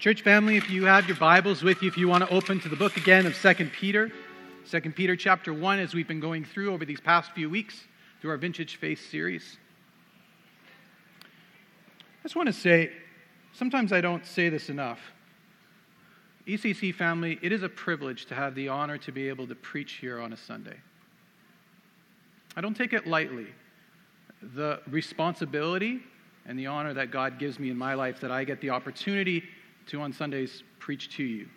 Church 0.00 0.22
family, 0.22 0.56
if 0.56 0.70
you 0.70 0.86
have 0.86 1.06
your 1.06 1.18
Bibles 1.18 1.62
with 1.62 1.82
you, 1.82 1.88
if 1.88 1.98
you 1.98 2.08
want 2.08 2.26
to 2.26 2.34
open 2.34 2.58
to 2.60 2.70
the 2.70 2.76
book 2.76 2.96
again 2.96 3.26
of 3.26 3.38
2 3.38 3.66
Peter, 3.66 4.10
2 4.66 4.80
Peter 4.92 5.14
chapter 5.14 5.52
1, 5.52 5.78
as 5.78 5.92
we've 5.92 6.08
been 6.08 6.20
going 6.20 6.42
through 6.42 6.72
over 6.72 6.86
these 6.86 7.02
past 7.02 7.32
few 7.32 7.50
weeks 7.50 7.84
through 8.18 8.30
our 8.30 8.38
Vintage 8.38 8.76
Faith 8.76 9.10
series. 9.10 9.58
I 11.22 12.22
just 12.22 12.34
want 12.34 12.46
to 12.46 12.52
say, 12.54 12.92
sometimes 13.52 13.92
I 13.92 14.00
don't 14.00 14.24
say 14.24 14.48
this 14.48 14.70
enough. 14.70 15.00
ECC 16.46 16.94
family, 16.94 17.38
it 17.42 17.52
is 17.52 17.62
a 17.62 17.68
privilege 17.68 18.24
to 18.24 18.34
have 18.34 18.54
the 18.54 18.68
honor 18.68 18.96
to 18.96 19.12
be 19.12 19.28
able 19.28 19.46
to 19.48 19.54
preach 19.54 19.98
here 20.00 20.18
on 20.18 20.32
a 20.32 20.36
Sunday. 20.38 20.78
I 22.56 22.62
don't 22.62 22.74
take 22.74 22.94
it 22.94 23.06
lightly. 23.06 23.48
The 24.54 24.80
responsibility 24.88 26.00
and 26.46 26.58
the 26.58 26.68
honor 26.68 26.94
that 26.94 27.10
God 27.10 27.38
gives 27.38 27.58
me 27.58 27.68
in 27.68 27.76
my 27.76 27.92
life 27.92 28.18
that 28.20 28.30
I 28.30 28.44
get 28.44 28.62
the 28.62 28.70
opportunity 28.70 29.44
to 29.86 30.00
on 30.00 30.12
Sundays 30.12 30.62
preach 30.78 31.14
to 31.16 31.22
you. 31.22 31.48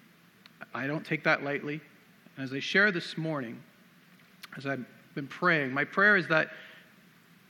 I 0.73 0.87
don't 0.87 1.05
take 1.05 1.23
that 1.23 1.43
lightly. 1.43 1.81
As 2.37 2.53
I 2.53 2.59
share 2.59 2.91
this 2.91 3.17
morning, 3.17 3.61
as 4.57 4.65
I've 4.65 4.85
been 5.13 5.27
praying, 5.27 5.71
my 5.71 5.83
prayer 5.83 6.17
is 6.17 6.27
that 6.27 6.49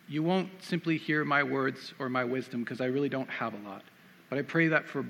you 0.07 0.21
won't 0.21 0.49
simply 0.61 0.97
hear 0.97 1.23
my 1.23 1.43
words 1.43 1.93
or 1.99 2.09
my 2.09 2.23
wisdom 2.23 2.63
because 2.63 2.81
I 2.81 2.85
really 2.85 3.09
don't 3.09 3.29
have 3.29 3.53
a 3.53 3.67
lot. 3.67 3.83
But 4.29 4.39
I 4.39 4.41
pray 4.41 4.67
that 4.67 4.87
for 4.87 5.05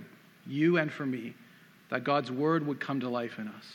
you 0.45 0.77
and 0.77 0.91
for 0.91 1.05
me, 1.05 1.33
that 1.89 2.03
God's 2.03 2.31
word 2.31 2.65
would 2.67 2.79
come 2.79 2.99
to 2.99 3.09
life 3.09 3.39
in 3.39 3.47
us. 3.47 3.65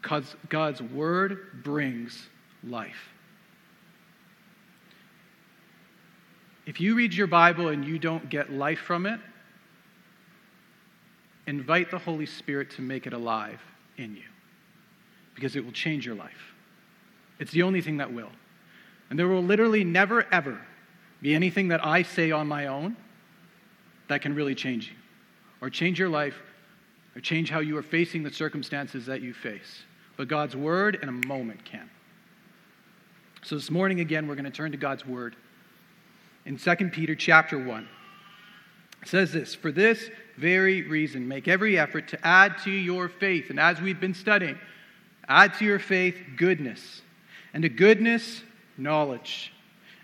Because 0.00 0.34
God's 0.48 0.82
word 0.82 1.62
brings 1.62 2.28
life. 2.64 3.10
If 6.66 6.80
you 6.80 6.94
read 6.94 7.12
your 7.12 7.26
Bible 7.26 7.68
and 7.68 7.84
you 7.84 7.98
don't 7.98 8.28
get 8.30 8.52
life 8.52 8.78
from 8.78 9.06
it, 9.06 9.20
invite 11.46 11.90
the 11.90 11.98
Holy 11.98 12.26
Spirit 12.26 12.70
to 12.72 12.82
make 12.82 13.06
it 13.06 13.12
alive 13.12 13.60
in 13.96 14.14
you 14.14 14.22
because 15.34 15.56
it 15.56 15.64
will 15.64 15.72
change 15.72 16.06
your 16.06 16.14
life. 16.14 16.54
It's 17.38 17.52
the 17.52 17.62
only 17.62 17.80
thing 17.80 17.96
that 17.96 18.12
will. 18.12 18.30
And 19.10 19.18
there 19.18 19.28
will 19.28 19.42
literally 19.42 19.84
never, 19.84 20.26
ever 20.32 20.60
be 21.20 21.34
anything 21.34 21.68
that 21.68 21.84
I 21.84 22.02
say 22.02 22.30
on 22.30 22.46
my 22.46 22.66
own 22.66 22.96
that 24.08 24.22
can 24.22 24.34
really 24.34 24.54
change 24.54 24.88
you 24.88 24.96
or 25.60 25.70
change 25.70 25.98
your 25.98 26.08
life 26.08 26.40
or 27.14 27.20
change 27.20 27.50
how 27.50 27.60
you 27.60 27.76
are 27.76 27.82
facing 27.82 28.22
the 28.22 28.32
circumstances 28.32 29.06
that 29.06 29.22
you 29.22 29.32
face. 29.34 29.84
But 30.16 30.28
God's 30.28 30.56
word 30.56 30.98
in 31.02 31.08
a 31.08 31.26
moment 31.26 31.64
can. 31.64 31.88
So 33.42 33.54
this 33.54 33.70
morning 33.70 34.00
again 34.00 34.26
we're 34.26 34.34
going 34.34 34.44
to 34.44 34.50
turn 34.50 34.72
to 34.72 34.78
God's 34.78 35.06
word 35.06 35.36
in 36.44 36.56
2 36.56 36.74
Peter 36.90 37.14
chapter 37.14 37.58
1. 37.58 37.88
It 39.02 39.08
says 39.08 39.32
this, 39.32 39.54
for 39.54 39.72
this 39.72 40.10
very 40.36 40.82
reason 40.82 41.28
make 41.28 41.48
every 41.48 41.78
effort 41.78 42.08
to 42.08 42.26
add 42.26 42.56
to 42.64 42.70
your 42.70 43.08
faith 43.08 43.50
and 43.50 43.60
as 43.60 43.80
we've 43.80 44.00
been 44.00 44.14
studying 44.14 44.58
add 45.28 45.52
to 45.54 45.64
your 45.64 45.78
faith 45.78 46.16
goodness 46.36 47.02
and 47.52 47.62
to 47.62 47.68
goodness 47.68 48.42
knowledge 48.78 49.52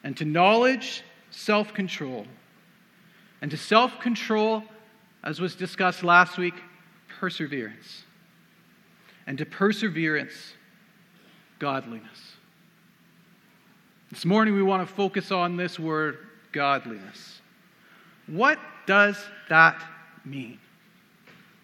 and 0.04 0.14
to 0.18 0.26
knowledge 0.26 1.02
self-control 1.30 2.26
and 3.40 3.50
to 3.50 3.56
self-control 3.56 4.62
as 5.24 5.40
was 5.40 5.54
discussed 5.54 6.04
last 6.04 6.36
week 6.36 6.54
perseverance 7.18 8.04
and 9.26 9.38
to 9.38 9.46
perseverance 9.46 10.52
godliness 11.58 12.36
this 14.10 14.24
morning, 14.24 14.54
we 14.54 14.62
want 14.62 14.88
to 14.88 14.94
focus 14.94 15.30
on 15.30 15.58
this 15.58 15.78
word, 15.78 16.18
godliness. 16.52 17.42
What 18.26 18.58
does 18.88 19.22
that 19.50 19.84
mean? 20.24 20.58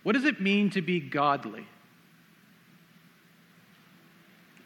What 0.02 0.12
does 0.12 0.26
it 0.26 0.42
mean 0.42 0.68
to 0.70 0.82
be 0.82 1.00
godly? 1.00 1.66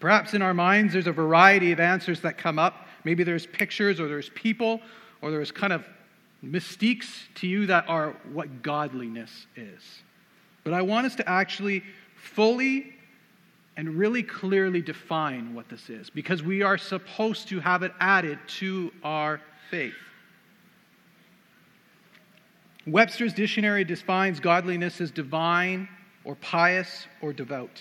Perhaps 0.01 0.35
in 0.35 0.43
our 0.43 0.53
minds, 0.53 0.93
there's 0.93 1.07
a 1.07 1.13
variety 1.13 1.71
of 1.71 1.79
answers 1.79 2.21
that 2.23 2.37
come 2.37 2.59
up. 2.59 2.89
Maybe 3.05 3.23
there's 3.23 3.47
pictures, 3.47 4.01
or 4.01 4.09
there's 4.09 4.31
people, 4.31 4.81
or 5.23 5.31
there's 5.31 5.53
kind 5.53 5.73
of 5.73 5.87
mystiques 6.45 7.07
to 7.37 7.47
you 7.47 7.67
that 7.67 7.89
are 7.89 8.17
what 8.33 8.63
godliness 8.63 9.47
is. 9.55 10.03
But 10.65 10.73
I 10.73 10.83
want 10.83 11.07
us 11.07 11.15
to 11.15 11.29
actually 11.29 11.85
fully 12.17 12.93
and 13.77 13.95
really 13.95 14.25
clearly 14.25 14.83
define 14.83 15.55
what 15.55 15.69
this 15.69 15.89
is 15.89 16.11
because 16.11 16.43
we 16.43 16.63
are 16.63 16.77
supposed 16.77 17.47
to 17.49 17.61
have 17.61 17.85
it 17.85 17.93
added 18.01 18.41
to 18.59 18.93
our 19.05 19.41
faith. 19.71 19.95
Webster's 22.87 23.35
dictionary 23.35 23.85
defines 23.85 24.41
godliness 24.41 25.01
as 25.01 25.11
divine 25.11 25.89
or 26.25 26.35
pious 26.37 27.07
or 27.21 27.33
devout. 27.33 27.81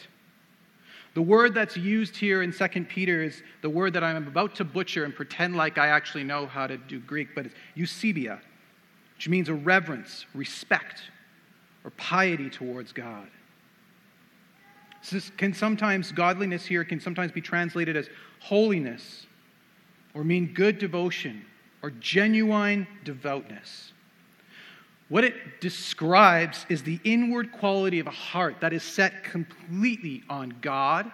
The 1.14 1.22
word 1.22 1.54
that's 1.54 1.76
used 1.76 2.16
here 2.16 2.44
in 2.44 2.52
2 2.52 2.68
Peter 2.86 3.24
is 3.24 3.42
the 3.62 3.70
word 3.70 3.94
that 3.94 4.04
I'm 4.04 4.28
about 4.28 4.54
to 4.56 4.64
butcher 4.64 5.04
and 5.04 5.16
pretend 5.16 5.56
like 5.56 5.78
I 5.78 5.88
actually 5.88 6.24
know 6.24 6.46
how 6.46 6.68
to 6.68 6.78
do 6.78 7.00
Greek, 7.00 7.30
but 7.34 7.48
it's 7.48 7.56
eusebia, 7.76 8.40
which 9.16 9.28
means 9.28 9.50
a 9.50 9.54
reverence, 9.54 10.26
respect, 10.36 11.02
or 11.84 11.90
piety 11.92 12.50
towards 12.50 12.92
God. 12.92 13.28
This 15.12 15.32
can 15.38 15.54
sometimes, 15.54 16.12
godliness 16.12 16.66
here 16.66 16.84
can 16.84 17.00
sometimes 17.00 17.32
be 17.32 17.42
translated 17.42 17.96
as 17.96 18.10
holiness 18.40 19.26
or 20.14 20.24
mean 20.24 20.54
good 20.54 20.78
devotion 20.78 21.46
or 21.82 21.92
genuine 21.92 22.86
devoutness. 23.04 23.94
What 25.10 25.24
it 25.24 25.62
describes 25.62 26.66
is 26.68 26.84
the 26.84 27.00
inward 27.04 27.52
quality 27.52 28.00
of 28.00 28.08
a 28.08 28.12
heart 28.12 28.58
that 28.60 28.74
is 28.74 28.84
set 28.84 29.24
completely 29.24 30.24
on 30.30 30.56
God, 30.62 31.10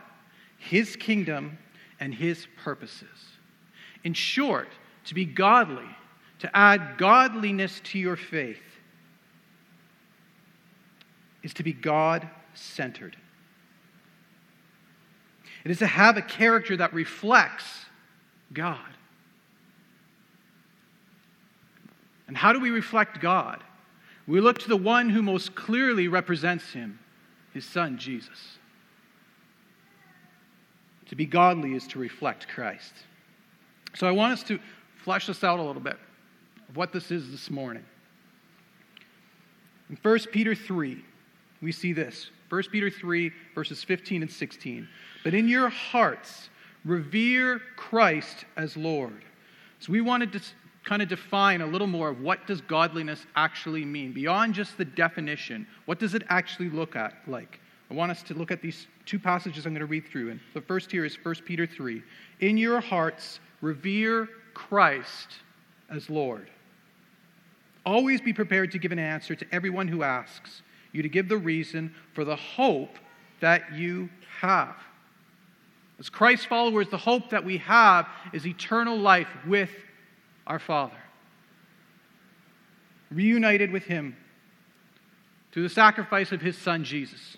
His 0.57 0.95
kingdom, 0.95 1.59
and 1.99 2.13
His 2.13 2.47
purposes. 2.63 3.07
In 4.03 4.13
short, 4.13 4.69
to 5.05 5.13
be 5.13 5.25
godly, 5.25 5.87
to 6.39 6.57
add 6.57 6.97
godliness 6.97 7.81
to 7.85 7.99
your 7.99 8.15
faith, 8.15 8.57
is 11.43 11.53
to 11.55 11.63
be 11.63 11.73
God 11.73 12.27
centered. 12.55 13.15
It 15.63 15.71
is 15.71 15.79
to 15.79 15.87
have 15.87 16.17
a 16.17 16.21
character 16.21 16.75
that 16.77 16.93
reflects 16.93 17.85
God. 18.51 18.79
And 22.27 22.35
how 22.35 22.53
do 22.53 22.59
we 22.59 22.71
reflect 22.71 23.21
God? 23.21 23.63
We 24.27 24.39
look 24.39 24.59
to 24.59 24.69
the 24.69 24.77
one 24.77 25.09
who 25.09 25.21
most 25.21 25.53
clearly 25.55 26.07
represents 26.07 26.71
him, 26.71 26.99
his 27.53 27.65
son, 27.65 27.97
Jesus. 27.97 28.57
To 31.07 31.15
be 31.15 31.25
godly 31.25 31.73
is 31.73 31.87
to 31.87 31.99
reflect 31.99 32.47
Christ. 32.47 32.93
So 33.95 34.07
I 34.07 34.11
want 34.11 34.33
us 34.33 34.43
to 34.43 34.59
flesh 35.03 35.27
this 35.27 35.43
out 35.43 35.59
a 35.59 35.63
little 35.63 35.81
bit 35.81 35.97
of 36.69 36.77
what 36.77 36.93
this 36.93 37.11
is 37.11 37.29
this 37.29 37.51
morning. 37.51 37.83
In 39.89 39.97
1 40.01 40.19
Peter 40.31 40.55
3, 40.55 41.03
we 41.61 41.71
see 41.71 41.93
this 41.93 42.29
1 42.49 42.63
Peter 42.71 42.89
3, 42.89 43.31
verses 43.53 43.83
15 43.83 44.21
and 44.21 44.31
16. 44.31 44.87
But 45.23 45.33
in 45.33 45.47
your 45.47 45.69
hearts, 45.69 46.49
revere 46.85 47.61
Christ 47.75 48.45
as 48.55 48.77
Lord. 48.77 49.23
So 49.79 49.91
we 49.91 50.01
wanted 50.01 50.31
to 50.33 50.41
kind 50.83 51.01
of 51.01 51.07
define 51.07 51.61
a 51.61 51.65
little 51.65 51.87
more 51.87 52.09
of 52.09 52.21
what 52.21 52.45
does 52.45 52.61
godliness 52.61 53.25
actually 53.35 53.85
mean? 53.85 54.11
Beyond 54.11 54.53
just 54.53 54.77
the 54.77 54.85
definition 54.85 55.67
what 55.85 55.99
does 55.99 56.13
it 56.13 56.23
actually 56.29 56.69
look 56.69 56.95
at 56.95 57.13
like? 57.27 57.59
I 57.89 57.93
want 57.93 58.11
us 58.11 58.23
to 58.23 58.33
look 58.33 58.51
at 58.51 58.61
these 58.61 58.87
two 59.05 59.19
passages 59.19 59.65
i'm 59.65 59.73
going 59.73 59.81
to 59.81 59.85
read 59.85 60.05
through 60.07 60.31
and 60.31 60.39
the 60.53 60.61
first 60.61 60.91
here 60.91 61.05
is 61.05 61.17
1 61.21 61.35
peter 61.45 61.67
3 61.67 62.01
in 62.39 62.57
your 62.57 62.79
hearts 62.79 63.39
revere 63.61 64.29
christ 64.53 65.27
as 65.89 66.09
lord. 66.09 66.49
Always 67.85 68.21
be 68.21 68.33
prepared 68.33 68.71
to 68.71 68.79
give 68.79 68.91
an 68.91 68.99
answer 68.99 69.35
to 69.35 69.45
everyone 69.51 69.87
who 69.87 70.03
asks 70.03 70.61
you 70.91 71.01
to 71.01 71.09
give 71.09 71.27
the 71.27 71.37
reason 71.37 71.93
for 72.13 72.23
the 72.23 72.35
hope 72.35 72.97
that 73.41 73.73
you 73.73 74.09
have. 74.39 74.75
As 75.99 76.09
Christ 76.09 76.47
followers, 76.47 76.87
the 76.89 76.97
hope 76.97 77.29
that 77.29 77.43
we 77.43 77.57
have 77.57 78.07
is 78.31 78.47
eternal 78.47 78.97
life 78.97 79.27
with 79.45 79.69
our 80.47 80.59
Father, 80.59 80.97
reunited 83.11 83.71
with 83.71 83.83
Him 83.83 84.15
through 85.51 85.63
the 85.63 85.69
sacrifice 85.69 86.31
of 86.31 86.41
His 86.41 86.57
Son, 86.57 86.83
Jesus. 86.83 87.37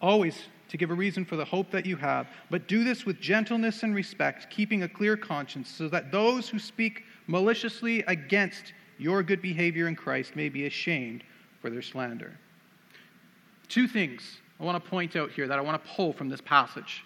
Always 0.00 0.36
to 0.68 0.76
give 0.76 0.90
a 0.90 0.94
reason 0.94 1.24
for 1.24 1.36
the 1.36 1.44
hope 1.44 1.70
that 1.70 1.86
you 1.86 1.96
have, 1.96 2.26
but 2.50 2.66
do 2.66 2.84
this 2.84 3.06
with 3.06 3.20
gentleness 3.20 3.82
and 3.82 3.94
respect, 3.94 4.50
keeping 4.50 4.82
a 4.82 4.88
clear 4.88 5.16
conscience, 5.16 5.70
so 5.70 5.88
that 5.88 6.10
those 6.10 6.48
who 6.48 6.58
speak 6.58 7.04
maliciously 7.26 8.02
against 8.08 8.72
your 8.98 9.22
good 9.22 9.40
behavior 9.40 9.88
in 9.88 9.96
Christ 9.96 10.36
may 10.36 10.48
be 10.48 10.66
ashamed 10.66 11.22
for 11.60 11.70
their 11.70 11.82
slander. 11.82 12.36
Two 13.68 13.88
things 13.88 14.38
I 14.60 14.64
want 14.64 14.82
to 14.82 14.90
point 14.90 15.16
out 15.16 15.30
here 15.30 15.48
that 15.48 15.58
I 15.58 15.62
want 15.62 15.82
to 15.82 15.90
pull 15.92 16.12
from 16.12 16.28
this 16.28 16.40
passage 16.40 17.04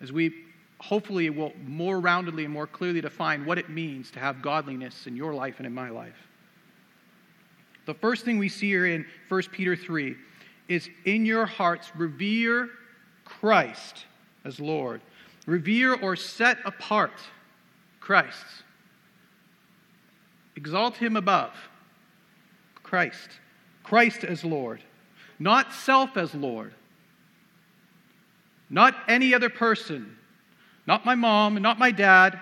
as 0.00 0.12
we 0.12 0.32
hopefully 0.80 1.26
it 1.26 1.34
will 1.34 1.52
more 1.64 2.00
roundedly 2.00 2.44
and 2.44 2.52
more 2.52 2.66
clearly 2.66 3.00
define 3.00 3.44
what 3.44 3.58
it 3.58 3.68
means 3.68 4.10
to 4.10 4.18
have 4.18 4.40
godliness 4.40 5.06
in 5.06 5.14
your 5.14 5.34
life 5.34 5.56
and 5.58 5.66
in 5.66 5.74
my 5.74 5.90
life. 5.90 6.28
The 7.86 7.94
first 7.94 8.24
thing 8.24 8.38
we 8.38 8.48
see 8.48 8.68
here 8.68 8.86
in 8.86 9.04
1 9.28 9.42
Peter 9.52 9.76
3 9.76 10.16
is 10.68 10.88
in 11.04 11.26
your 11.26 11.44
hearts, 11.46 11.90
revere 11.96 12.70
Christ 13.24 14.06
as 14.44 14.58
Lord. 14.58 15.02
Revere 15.46 15.94
or 15.94 16.16
set 16.16 16.58
apart 16.64 17.12
Christ. 18.00 18.44
Exalt 20.56 20.96
him 20.96 21.16
above 21.16 21.52
Christ. 22.82 23.28
Christ 23.82 24.24
as 24.24 24.44
Lord. 24.44 24.80
Not 25.38 25.72
self 25.72 26.16
as 26.16 26.34
Lord. 26.34 26.74
Not 28.68 28.94
any 29.08 29.34
other 29.34 29.48
person. 29.48 30.16
Not 30.90 31.04
my 31.04 31.14
mom, 31.14 31.54
not 31.62 31.78
my 31.78 31.92
dad, 31.92 32.36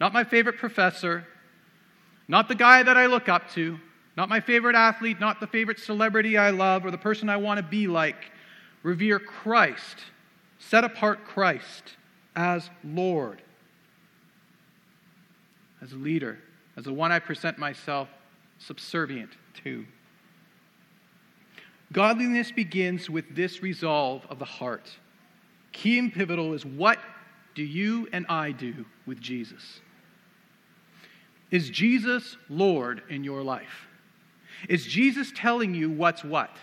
not 0.00 0.12
my 0.12 0.24
favorite 0.24 0.58
professor, 0.58 1.24
not 2.26 2.48
the 2.48 2.56
guy 2.56 2.82
that 2.82 2.96
I 2.96 3.06
look 3.06 3.28
up 3.28 3.48
to, 3.52 3.78
not 4.16 4.28
my 4.28 4.40
favorite 4.40 4.74
athlete, 4.74 5.20
not 5.20 5.38
the 5.38 5.46
favorite 5.46 5.78
celebrity 5.78 6.36
I 6.36 6.50
love 6.50 6.84
or 6.84 6.90
the 6.90 6.98
person 6.98 7.28
I 7.28 7.36
want 7.36 7.58
to 7.58 7.62
be 7.62 7.86
like. 7.86 8.32
Revere 8.82 9.20
Christ. 9.20 9.98
Set 10.58 10.82
apart 10.82 11.24
Christ 11.26 11.96
as 12.34 12.70
Lord, 12.82 13.40
as 15.80 15.92
a 15.92 15.96
leader, 15.96 16.40
as 16.76 16.86
the 16.86 16.92
one 16.92 17.12
I 17.12 17.20
present 17.20 17.56
myself 17.56 18.08
subservient 18.58 19.30
to. 19.62 19.86
Godliness 21.92 22.50
begins 22.50 23.08
with 23.08 23.36
this 23.36 23.62
resolve 23.62 24.26
of 24.28 24.40
the 24.40 24.44
heart. 24.44 24.90
Key 25.70 26.00
and 26.00 26.12
pivotal 26.12 26.52
is 26.52 26.66
what 26.66 26.98
do 27.56 27.64
you 27.64 28.06
and 28.12 28.26
I 28.28 28.52
do 28.52 28.84
with 29.06 29.18
Jesus? 29.18 29.80
Is 31.50 31.70
Jesus 31.70 32.36
Lord 32.48 33.02
in 33.08 33.24
your 33.24 33.42
life? 33.42 33.88
Is 34.68 34.84
Jesus 34.84 35.32
telling 35.34 35.74
you 35.74 35.90
what's 35.90 36.22
what? 36.22 36.54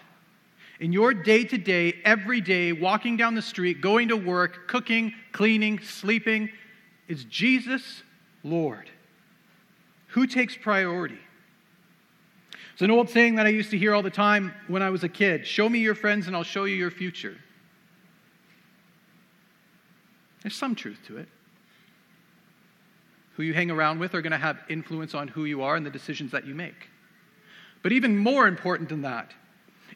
In 0.80 0.94
your 0.94 1.14
day 1.14 1.44
to 1.46 1.58
day, 1.58 1.96
every 2.06 2.42
day, 2.42 2.74
walking 2.74 3.18
down 3.18 3.34
the 3.34 3.42
street, 3.42 3.82
going 3.82 4.10
to 4.10 4.18
work, 4.18 4.68
cooking, 4.68 5.14
cleaning, 5.32 5.80
sleeping, 5.80 6.50
is 7.08 7.26
Jesus 7.26 8.04
Lord? 8.44 8.90
Who 10.10 10.28
takes 10.28 10.56
priority? 10.56 11.20
It's 12.74 12.82
an 12.82 12.92
old 12.92 13.10
saying 13.10 13.36
that 13.36 13.48
I 13.48 13.50
used 13.50 13.72
to 13.72 13.78
hear 13.78 13.96
all 13.96 14.04
the 14.04 14.10
time 14.12 14.54
when 14.68 14.84
I 14.84 14.90
was 14.92 15.04
a 15.04 15.10
kid 15.10 15.48
show 15.48 15.68
me 15.68 15.80
your 15.80 15.96
friends 15.96 16.28
and 16.28 16.36
I'll 16.36 16.44
show 16.44 16.66
you 16.66 16.76
your 16.76 16.92
future. 16.92 17.38
There's 20.44 20.56
some 20.56 20.76
truth 20.76 21.00
to 21.08 21.18
it. 21.18 21.28
Who 23.36 23.44
you 23.44 23.54
hang 23.54 23.72
around 23.72 24.00
with 24.00 24.14
are 24.14 24.22
going 24.22 24.32
to 24.32 24.38
have 24.38 24.60
influence 24.70 25.16
on 25.16 25.28
who 25.28 25.46
you 25.46 25.64
are 25.64 25.76
and 25.76 25.86
the 25.86 25.90
decisions 25.90 26.32
that 26.32 26.46
you 26.46 26.54
make. 26.54 26.90
But 27.82 27.92
even 27.92 28.18
more 28.18 28.48
important 28.48 28.90
than 28.90 29.02
that 29.02 29.34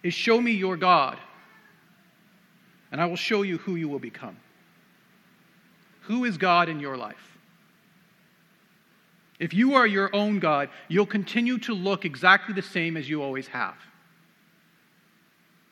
is 0.01 0.13
show 0.13 0.41
me 0.41 0.51
your 0.51 0.77
God, 0.77 1.17
and 2.91 2.99
I 2.99 3.05
will 3.05 3.15
show 3.15 3.43
you 3.43 3.57
who 3.59 3.75
you 3.75 3.89
will 3.89 3.99
become. 3.99 4.37
Who 6.01 6.25
is 6.25 6.37
God 6.37 6.69
in 6.69 6.79
your 6.79 6.97
life? 6.97 7.37
If 9.39 9.53
you 9.53 9.75
are 9.75 9.85
your 9.85 10.13
own 10.15 10.39
God, 10.39 10.69
you'll 10.87 11.05
continue 11.05 11.59
to 11.59 11.73
look 11.73 12.05
exactly 12.05 12.55
the 12.55 12.61
same 12.61 12.97
as 12.97 13.07
you 13.07 13.21
always 13.21 13.47
have. 13.47 13.75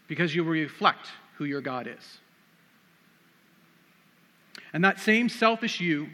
Because 0.08 0.36
you 0.36 0.44
will 0.44 0.52
reflect 0.52 1.08
who 1.38 1.46
your 1.46 1.62
God 1.62 1.88
is. 1.88 2.20
And 4.76 4.84
that 4.84 5.00
same 5.00 5.30
selfish 5.30 5.80
you 5.80 6.10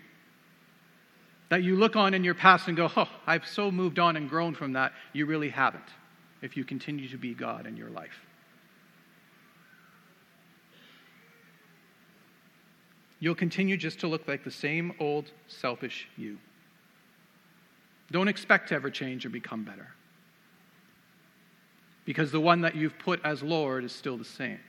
that 1.50 1.64
you 1.64 1.76
look 1.76 1.96
on 1.96 2.14
in 2.14 2.24
your 2.24 2.36
past 2.36 2.68
and 2.68 2.78
go, 2.78 2.92
oh, 2.96 3.10
I've 3.26 3.48
so 3.48 3.72
moved 3.72 3.98
on 3.98 4.16
and 4.16 4.30
grown 4.30 4.54
from 4.54 4.74
that, 4.74 4.94
you 5.14 5.26
really 5.26 5.50
haven't 5.50 5.90
if 6.44 6.56
you 6.56 6.64
continue 6.64 7.10
to 7.10 7.18
be 7.18 7.34
God 7.34 7.66
in 7.66 7.76
your 7.76 7.90
life. 7.90 8.20
You'll 13.20 13.34
continue 13.34 13.78
just 13.78 14.00
to 14.02 14.08
look 14.08 14.28
like 14.28 14.44
the 14.44 14.52
same 14.52 14.94
old 15.00 15.32
selfish 15.48 16.08
you. 16.16 16.38
Don't 18.12 18.28
expect 18.28 18.70
to 18.70 18.76
ever 18.76 18.92
change 18.92 19.26
or 19.26 19.30
become 19.30 19.64
better. 19.64 19.88
Because 22.06 22.32
the 22.32 22.40
one 22.40 22.62
that 22.62 22.76
you've 22.76 23.00
put 23.00 23.22
as 23.24 23.42
Lord 23.42 23.84
is 23.84 23.92
still 23.92 24.18
the 24.18 24.24
same. 24.24 24.60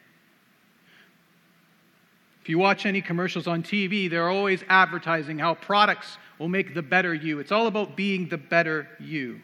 If 2.42 2.48
you 2.48 2.58
watch 2.58 2.86
any 2.86 3.00
commercials 3.00 3.46
on 3.46 3.62
TV, 3.62 4.10
they're 4.10 4.28
always 4.28 4.64
advertising 4.68 5.38
how 5.38 5.54
products 5.54 6.18
will 6.40 6.48
make 6.48 6.74
the 6.74 6.82
better 6.82 7.14
you. 7.14 7.38
It's 7.38 7.52
all 7.52 7.68
about 7.68 7.96
being 7.96 8.28
the 8.28 8.36
better 8.36 8.88
you. 8.98 9.40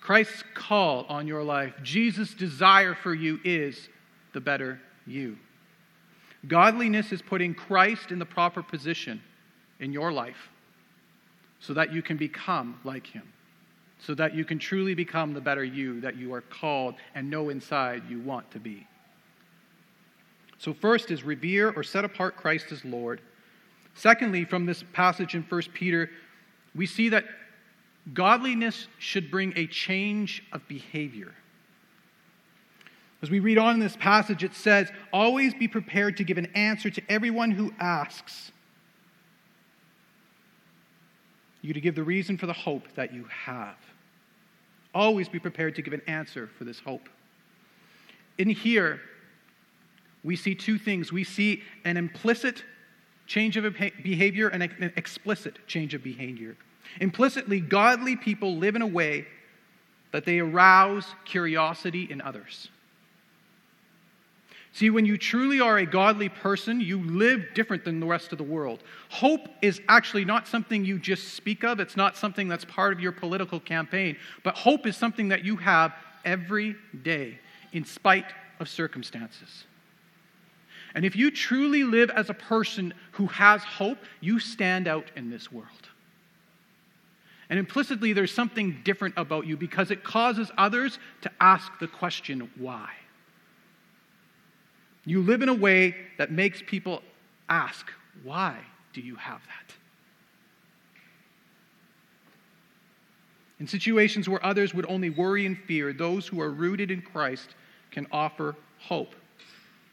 Christ's 0.00 0.42
call 0.54 1.06
on 1.08 1.28
your 1.28 1.44
life, 1.44 1.74
Jesus' 1.84 2.34
desire 2.34 2.92
for 2.92 3.14
you 3.14 3.38
is 3.44 3.88
the 4.32 4.40
better 4.40 4.80
you. 5.06 5.36
Godliness 6.48 7.12
is 7.12 7.22
putting 7.22 7.54
Christ 7.54 8.10
in 8.10 8.18
the 8.18 8.26
proper 8.26 8.64
position 8.64 9.22
in 9.78 9.92
your 9.92 10.10
life 10.10 10.48
so 11.60 11.72
that 11.74 11.92
you 11.92 12.02
can 12.02 12.16
become 12.16 12.80
like 12.82 13.06
him, 13.06 13.32
so 14.00 14.12
that 14.16 14.34
you 14.34 14.44
can 14.44 14.58
truly 14.58 14.94
become 14.94 15.34
the 15.34 15.40
better 15.40 15.62
you 15.62 16.00
that 16.00 16.16
you 16.16 16.34
are 16.34 16.40
called 16.40 16.96
and 17.14 17.30
know 17.30 17.48
inside 17.50 18.02
you 18.08 18.18
want 18.18 18.50
to 18.50 18.58
be. 18.58 18.88
So, 20.62 20.72
first 20.72 21.10
is 21.10 21.24
revere 21.24 21.72
or 21.72 21.82
set 21.82 22.04
apart 22.04 22.36
Christ 22.36 22.70
as 22.70 22.84
Lord. 22.84 23.20
Secondly, 23.94 24.44
from 24.44 24.64
this 24.64 24.84
passage 24.92 25.34
in 25.34 25.42
1 25.42 25.62
Peter, 25.74 26.08
we 26.72 26.86
see 26.86 27.08
that 27.08 27.24
godliness 28.14 28.86
should 29.00 29.28
bring 29.28 29.52
a 29.56 29.66
change 29.66 30.40
of 30.52 30.66
behavior. 30.68 31.34
As 33.22 33.28
we 33.28 33.40
read 33.40 33.58
on 33.58 33.74
in 33.74 33.80
this 33.80 33.96
passage, 33.96 34.44
it 34.44 34.54
says, 34.54 34.92
Always 35.12 35.52
be 35.52 35.66
prepared 35.66 36.16
to 36.18 36.24
give 36.24 36.38
an 36.38 36.46
answer 36.54 36.90
to 36.90 37.02
everyone 37.08 37.50
who 37.50 37.74
asks 37.80 38.52
you 41.60 41.74
to 41.74 41.80
give 41.80 41.96
the 41.96 42.04
reason 42.04 42.38
for 42.38 42.46
the 42.46 42.52
hope 42.52 42.86
that 42.94 43.12
you 43.12 43.24
have. 43.24 43.74
Always 44.94 45.28
be 45.28 45.40
prepared 45.40 45.74
to 45.74 45.82
give 45.82 45.92
an 45.92 46.02
answer 46.06 46.48
for 46.56 46.62
this 46.62 46.78
hope. 46.78 47.08
In 48.38 48.48
here, 48.48 49.00
we 50.24 50.36
see 50.36 50.54
two 50.54 50.78
things. 50.78 51.12
We 51.12 51.24
see 51.24 51.62
an 51.84 51.96
implicit 51.96 52.64
change 53.26 53.56
of 53.56 53.64
behavior 54.02 54.48
and 54.48 54.62
an 54.62 54.92
explicit 54.96 55.58
change 55.66 55.94
of 55.94 56.02
behavior. 56.02 56.56
Implicitly, 57.00 57.60
godly 57.60 58.16
people 58.16 58.56
live 58.56 58.76
in 58.76 58.82
a 58.82 58.86
way 58.86 59.26
that 60.12 60.24
they 60.24 60.38
arouse 60.38 61.06
curiosity 61.24 62.06
in 62.10 62.20
others. 62.20 62.68
See, 64.74 64.88
when 64.88 65.04
you 65.04 65.18
truly 65.18 65.60
are 65.60 65.78
a 65.78 65.86
godly 65.86 66.30
person, 66.30 66.80
you 66.80 67.02
live 67.02 67.44
different 67.54 67.84
than 67.84 68.00
the 68.00 68.06
rest 68.06 68.32
of 68.32 68.38
the 68.38 68.44
world. 68.44 68.82
Hope 69.10 69.48
is 69.60 69.82
actually 69.88 70.24
not 70.24 70.48
something 70.48 70.84
you 70.84 70.98
just 70.98 71.34
speak 71.34 71.62
of, 71.62 71.78
it's 71.78 71.96
not 71.96 72.16
something 72.16 72.48
that's 72.48 72.64
part 72.64 72.92
of 72.92 73.00
your 73.00 73.12
political 73.12 73.60
campaign, 73.60 74.16
but 74.42 74.56
hope 74.56 74.86
is 74.86 74.96
something 74.96 75.28
that 75.28 75.44
you 75.44 75.56
have 75.56 75.94
every 76.24 76.76
day 77.02 77.38
in 77.72 77.84
spite 77.84 78.32
of 78.60 78.68
circumstances. 78.68 79.64
And 80.94 81.04
if 81.04 81.16
you 81.16 81.30
truly 81.30 81.84
live 81.84 82.10
as 82.10 82.28
a 82.28 82.34
person 82.34 82.92
who 83.12 83.26
has 83.28 83.62
hope, 83.62 83.98
you 84.20 84.38
stand 84.38 84.86
out 84.86 85.10
in 85.16 85.30
this 85.30 85.50
world. 85.50 85.68
And 87.48 87.58
implicitly, 87.58 88.12
there's 88.12 88.32
something 88.32 88.80
different 88.84 89.14
about 89.16 89.46
you 89.46 89.56
because 89.56 89.90
it 89.90 90.04
causes 90.04 90.50
others 90.56 90.98
to 91.22 91.30
ask 91.40 91.70
the 91.80 91.88
question, 91.88 92.50
why? 92.56 92.90
You 95.04 95.22
live 95.22 95.42
in 95.42 95.48
a 95.48 95.54
way 95.54 95.96
that 96.18 96.30
makes 96.30 96.62
people 96.64 97.02
ask, 97.48 97.90
why 98.22 98.56
do 98.92 99.00
you 99.00 99.16
have 99.16 99.40
that? 99.40 99.74
In 103.58 103.66
situations 103.66 104.28
where 104.28 104.44
others 104.44 104.74
would 104.74 104.86
only 104.88 105.10
worry 105.10 105.46
and 105.46 105.56
fear, 105.56 105.92
those 105.92 106.26
who 106.26 106.40
are 106.40 106.50
rooted 106.50 106.90
in 106.90 107.02
Christ 107.02 107.54
can 107.90 108.06
offer 108.10 108.56
hope. 108.78 109.14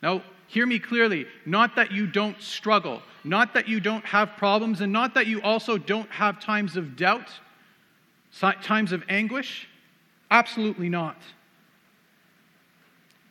Now, 0.01 0.23
hear 0.49 0.65
me 0.65 0.79
clearly. 0.79 1.25
Not 1.45 1.75
that 1.77 1.91
you 1.91 2.05
don't 2.07 2.41
struggle, 2.41 3.01
not 3.23 3.53
that 3.53 3.67
you 3.67 3.79
don't 3.79 4.03
have 4.05 4.35
problems, 4.35 4.81
and 4.81 4.91
not 4.91 5.13
that 5.13 5.27
you 5.27 5.41
also 5.41 5.77
don't 5.77 6.09
have 6.11 6.41
times 6.41 6.75
of 6.75 6.95
doubt, 6.95 7.29
times 8.61 8.91
of 8.91 9.03
anguish. 9.07 9.67
Absolutely 10.29 10.89
not. 10.89 11.17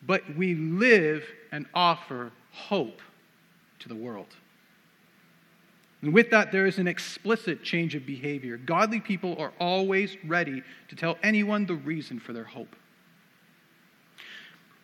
But 0.07 0.23
we 0.37 0.55
live 0.55 1.25
and 1.53 1.67
offer 1.75 2.33
hope 2.53 3.03
to 3.81 3.89
the 3.89 3.95
world. 3.95 4.29
And 6.03 6.15
with 6.15 6.31
that, 6.31 6.53
there 6.53 6.67
is 6.67 6.79
an 6.79 6.87
explicit 6.87 7.65
change 7.65 7.97
of 7.97 8.07
behavior. 8.07 8.57
Godly 8.57 9.01
people 9.01 9.37
are 9.41 9.53
always 9.59 10.17
ready 10.25 10.63
to 10.89 10.95
tell 10.95 11.19
anyone 11.25 11.67
the 11.67 11.75
reason 11.75 12.21
for 12.21 12.33
their 12.33 12.45
hope. 12.45 12.77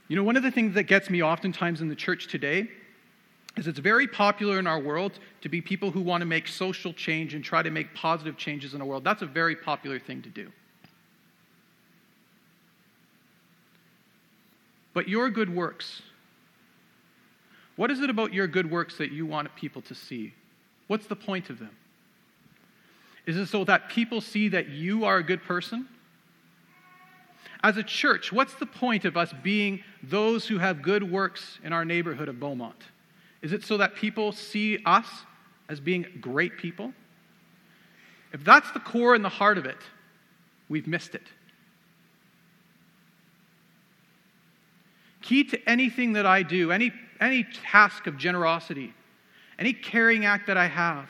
You 0.08 0.16
know, 0.16 0.22
one 0.22 0.36
of 0.36 0.42
the 0.42 0.50
things 0.50 0.74
that 0.74 0.84
gets 0.84 1.08
me 1.08 1.22
oftentimes 1.22 1.80
in 1.80 1.88
the 1.88 1.94
church 1.94 2.26
today 2.26 2.68
is 3.56 3.66
it's 3.66 3.78
very 3.78 4.06
popular 4.06 4.58
in 4.58 4.66
our 4.66 4.80
world 4.80 5.18
to 5.40 5.48
be 5.48 5.60
people 5.60 5.90
who 5.90 6.00
want 6.00 6.20
to 6.20 6.26
make 6.26 6.48
social 6.48 6.92
change 6.92 7.34
and 7.34 7.42
try 7.42 7.62
to 7.62 7.70
make 7.70 7.94
positive 7.94 8.36
changes 8.36 8.74
in 8.74 8.80
the 8.80 8.84
world. 8.84 9.04
That's 9.04 9.22
a 9.22 9.26
very 9.26 9.56
popular 9.56 9.98
thing 9.98 10.22
to 10.22 10.28
do. 10.28 10.50
But 14.92 15.08
your 15.08 15.30
good 15.30 15.54
works, 15.54 16.02
what 17.76 17.90
is 17.90 18.00
it 18.00 18.10
about 18.10 18.32
your 18.32 18.46
good 18.46 18.70
works 18.70 18.98
that 18.98 19.10
you 19.10 19.26
want 19.26 19.54
people 19.56 19.82
to 19.82 19.94
see? 19.94 20.34
What's 20.86 21.06
the 21.06 21.16
point 21.16 21.50
of 21.50 21.58
them? 21.58 21.70
Is 23.26 23.36
it 23.36 23.46
so 23.46 23.64
that 23.64 23.88
people 23.88 24.20
see 24.20 24.48
that 24.48 24.68
you 24.68 25.04
are 25.04 25.16
a 25.16 25.22
good 25.22 25.42
person? 25.42 25.88
As 27.64 27.78
a 27.78 27.82
church, 27.82 28.30
what's 28.30 28.52
the 28.56 28.66
point 28.66 29.06
of 29.06 29.16
us 29.16 29.32
being 29.42 29.82
those 30.02 30.46
who 30.46 30.58
have 30.58 30.82
good 30.82 31.02
works 31.02 31.58
in 31.64 31.72
our 31.72 31.82
neighborhood 31.82 32.28
of 32.28 32.38
Beaumont? 32.38 32.76
Is 33.40 33.54
it 33.54 33.64
so 33.64 33.78
that 33.78 33.94
people 33.94 34.32
see 34.32 34.80
us 34.84 35.06
as 35.70 35.80
being 35.80 36.04
great 36.20 36.58
people? 36.58 36.92
If 38.34 38.44
that's 38.44 38.70
the 38.72 38.80
core 38.80 39.14
and 39.14 39.24
the 39.24 39.30
heart 39.30 39.56
of 39.56 39.64
it, 39.64 39.78
we've 40.68 40.86
missed 40.86 41.14
it. 41.14 41.26
Key 45.22 45.44
to 45.44 45.58
anything 45.66 46.12
that 46.12 46.26
I 46.26 46.42
do, 46.42 46.70
any, 46.70 46.92
any 47.18 47.44
task 47.44 48.06
of 48.06 48.18
generosity, 48.18 48.92
any 49.58 49.72
caring 49.72 50.26
act 50.26 50.48
that 50.48 50.58
I 50.58 50.66
have, 50.66 51.08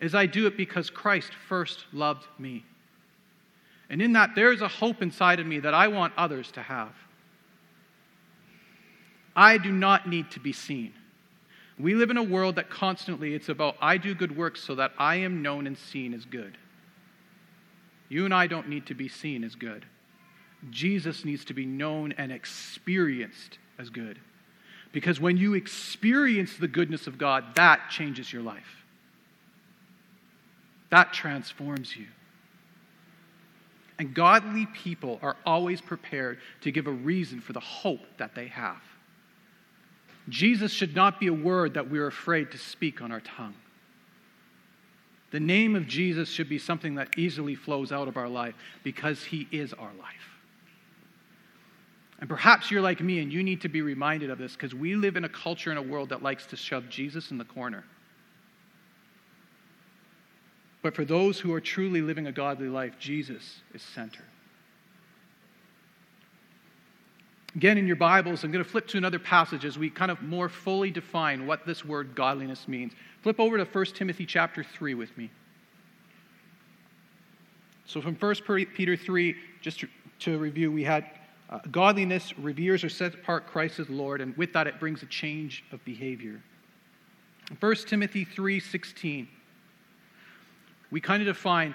is 0.00 0.12
I 0.12 0.26
do 0.26 0.48
it 0.48 0.56
because 0.56 0.90
Christ 0.90 1.30
first 1.48 1.84
loved 1.92 2.26
me. 2.36 2.64
And 3.90 4.00
in 4.00 4.12
that, 4.14 4.30
there's 4.34 4.62
a 4.62 4.68
hope 4.68 5.02
inside 5.02 5.40
of 5.40 5.46
me 5.46 5.60
that 5.60 5.74
I 5.74 5.88
want 5.88 6.14
others 6.16 6.50
to 6.52 6.62
have. 6.62 6.94
I 9.36 9.58
do 9.58 9.72
not 9.72 10.08
need 10.08 10.30
to 10.32 10.40
be 10.40 10.52
seen. 10.52 10.92
We 11.78 11.94
live 11.94 12.10
in 12.10 12.16
a 12.16 12.22
world 12.22 12.56
that 12.56 12.70
constantly 12.70 13.34
it's 13.34 13.48
about 13.48 13.76
I 13.80 13.98
do 13.98 14.14
good 14.14 14.36
works 14.36 14.62
so 14.62 14.76
that 14.76 14.92
I 14.96 15.16
am 15.16 15.42
known 15.42 15.66
and 15.66 15.76
seen 15.76 16.14
as 16.14 16.24
good. 16.24 16.56
You 18.08 18.24
and 18.24 18.32
I 18.32 18.46
don't 18.46 18.68
need 18.68 18.86
to 18.86 18.94
be 18.94 19.08
seen 19.08 19.42
as 19.42 19.54
good. 19.54 19.84
Jesus 20.70 21.24
needs 21.24 21.44
to 21.46 21.54
be 21.54 21.66
known 21.66 22.12
and 22.12 22.30
experienced 22.30 23.58
as 23.78 23.90
good. 23.90 24.18
Because 24.92 25.20
when 25.20 25.36
you 25.36 25.54
experience 25.54 26.56
the 26.56 26.68
goodness 26.68 27.08
of 27.08 27.18
God, 27.18 27.56
that 27.56 27.90
changes 27.90 28.32
your 28.32 28.42
life. 28.42 28.84
That 30.90 31.12
transforms 31.12 31.96
you. 31.96 32.06
And 33.98 34.12
godly 34.12 34.66
people 34.66 35.18
are 35.22 35.36
always 35.46 35.80
prepared 35.80 36.38
to 36.62 36.72
give 36.72 36.86
a 36.86 36.92
reason 36.92 37.40
for 37.40 37.52
the 37.52 37.60
hope 37.60 38.00
that 38.18 38.34
they 38.34 38.48
have. 38.48 38.82
Jesus 40.28 40.72
should 40.72 40.96
not 40.96 41.20
be 41.20 41.26
a 41.26 41.32
word 41.32 41.74
that 41.74 41.90
we're 41.90 42.06
afraid 42.06 42.50
to 42.52 42.58
speak 42.58 43.02
on 43.02 43.12
our 43.12 43.20
tongue. 43.20 43.54
The 45.30 45.40
name 45.40 45.76
of 45.76 45.86
Jesus 45.86 46.28
should 46.28 46.48
be 46.48 46.58
something 46.58 46.94
that 46.94 47.18
easily 47.18 47.54
flows 47.54 47.92
out 47.92 48.08
of 48.08 48.16
our 48.16 48.28
life 48.28 48.54
because 48.82 49.24
he 49.24 49.48
is 49.50 49.72
our 49.72 49.92
life. 49.98 50.34
And 52.20 52.28
perhaps 52.28 52.70
you're 52.70 52.80
like 52.80 53.00
me 53.00 53.18
and 53.20 53.32
you 53.32 53.42
need 53.42 53.60
to 53.62 53.68
be 53.68 53.82
reminded 53.82 54.30
of 54.30 54.38
this 54.38 54.52
because 54.52 54.74
we 54.74 54.94
live 54.94 55.16
in 55.16 55.24
a 55.24 55.28
culture 55.28 55.70
and 55.70 55.78
a 55.78 55.82
world 55.82 56.08
that 56.10 56.22
likes 56.22 56.46
to 56.46 56.56
shove 56.56 56.88
Jesus 56.88 57.30
in 57.30 57.38
the 57.38 57.44
corner. 57.44 57.84
But 60.84 60.94
for 60.94 61.06
those 61.06 61.40
who 61.40 61.50
are 61.54 61.62
truly 61.62 62.02
living 62.02 62.26
a 62.26 62.32
godly 62.32 62.68
life, 62.68 62.98
Jesus 62.98 63.62
is 63.72 63.80
center. 63.80 64.22
Again, 67.56 67.78
in 67.78 67.86
your 67.86 67.96
Bibles, 67.96 68.44
I'm 68.44 68.52
going 68.52 68.62
to 68.62 68.70
flip 68.70 68.86
to 68.88 68.98
another 68.98 69.18
passage 69.18 69.64
as 69.64 69.78
we 69.78 69.88
kind 69.88 70.10
of 70.10 70.20
more 70.20 70.50
fully 70.50 70.90
define 70.90 71.46
what 71.46 71.64
this 71.64 71.86
word 71.86 72.14
godliness 72.14 72.68
means. 72.68 72.92
Flip 73.22 73.40
over 73.40 73.56
to 73.56 73.64
1 73.64 73.84
Timothy 73.94 74.26
chapter 74.26 74.62
3 74.62 74.92
with 74.92 75.16
me. 75.16 75.30
So, 77.86 78.02
from 78.02 78.14
1 78.14 78.34
Peter 78.74 78.94
3, 78.94 79.36
just 79.62 79.86
to 80.18 80.38
review, 80.38 80.70
we 80.70 80.84
had 80.84 81.06
uh, 81.48 81.60
godliness 81.70 82.38
reveres 82.38 82.84
or 82.84 82.90
sets 82.90 83.14
apart 83.14 83.46
Christ 83.46 83.78
as 83.78 83.88
Lord, 83.88 84.20
and 84.20 84.36
with 84.36 84.52
that, 84.52 84.66
it 84.66 84.78
brings 84.78 85.02
a 85.02 85.06
change 85.06 85.64
of 85.72 85.82
behavior. 85.86 86.42
1 87.58 87.74
Timothy 87.86 88.26
3 88.26 88.60
16 88.60 89.28
we 90.94 91.00
kind 91.00 91.20
of 91.20 91.26
define, 91.26 91.74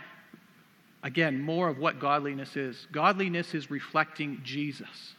again, 1.03 1.41
more 1.41 1.67
of 1.67 1.77
what 1.77 1.99
godliness 1.99 2.55
is. 2.55 2.87
Godliness 2.93 3.53
is 3.53 3.69
reflecting 3.69 4.39
Jesus. 4.45 5.13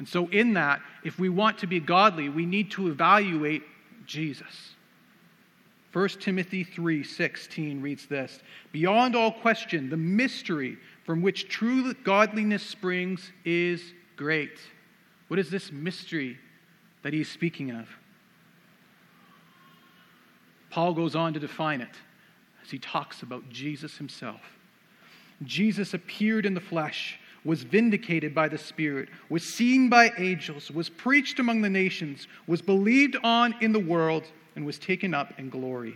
And 0.00 0.08
so, 0.08 0.26
in 0.30 0.54
that, 0.54 0.80
if 1.04 1.16
we 1.16 1.28
want 1.28 1.58
to 1.58 1.68
be 1.68 1.78
godly, 1.78 2.28
we 2.28 2.44
need 2.44 2.72
to 2.72 2.88
evaluate 2.88 3.62
Jesus. 4.04 4.74
1 5.92 6.08
Timothy 6.20 6.64
3:16 6.64 7.80
reads 7.80 8.06
this, 8.06 8.42
"Beyond 8.72 9.14
all 9.14 9.30
question, 9.30 9.90
the 9.90 9.96
mystery 9.96 10.76
from 11.04 11.22
which 11.22 11.48
true 11.48 11.94
godliness 12.02 12.64
springs 12.64 13.30
is 13.44 13.94
great." 14.16 14.58
What 15.28 15.38
is 15.38 15.50
this 15.50 15.70
mystery 15.70 16.36
that 17.02 17.12
he's 17.12 17.28
speaking 17.28 17.70
of? 17.70 17.96
Paul 20.70 20.94
goes 20.94 21.14
on 21.14 21.32
to 21.34 21.38
define 21.38 21.80
it 21.80 21.96
he 22.70 22.78
talks 22.78 23.22
about 23.22 23.48
Jesus 23.48 23.96
himself. 23.96 24.40
Jesus 25.42 25.94
appeared 25.94 26.46
in 26.46 26.54
the 26.54 26.60
flesh, 26.60 27.18
was 27.44 27.62
vindicated 27.62 28.34
by 28.34 28.48
the 28.48 28.58
Spirit, 28.58 29.08
was 29.28 29.42
seen 29.42 29.88
by 29.88 30.12
angels, 30.18 30.70
was 30.70 30.88
preached 30.88 31.38
among 31.38 31.62
the 31.62 31.70
nations, 31.70 32.28
was 32.46 32.60
believed 32.60 33.16
on 33.22 33.54
in 33.60 33.72
the 33.72 33.80
world, 33.80 34.24
and 34.56 34.66
was 34.66 34.78
taken 34.78 35.14
up 35.14 35.38
in 35.38 35.48
glory. 35.48 35.94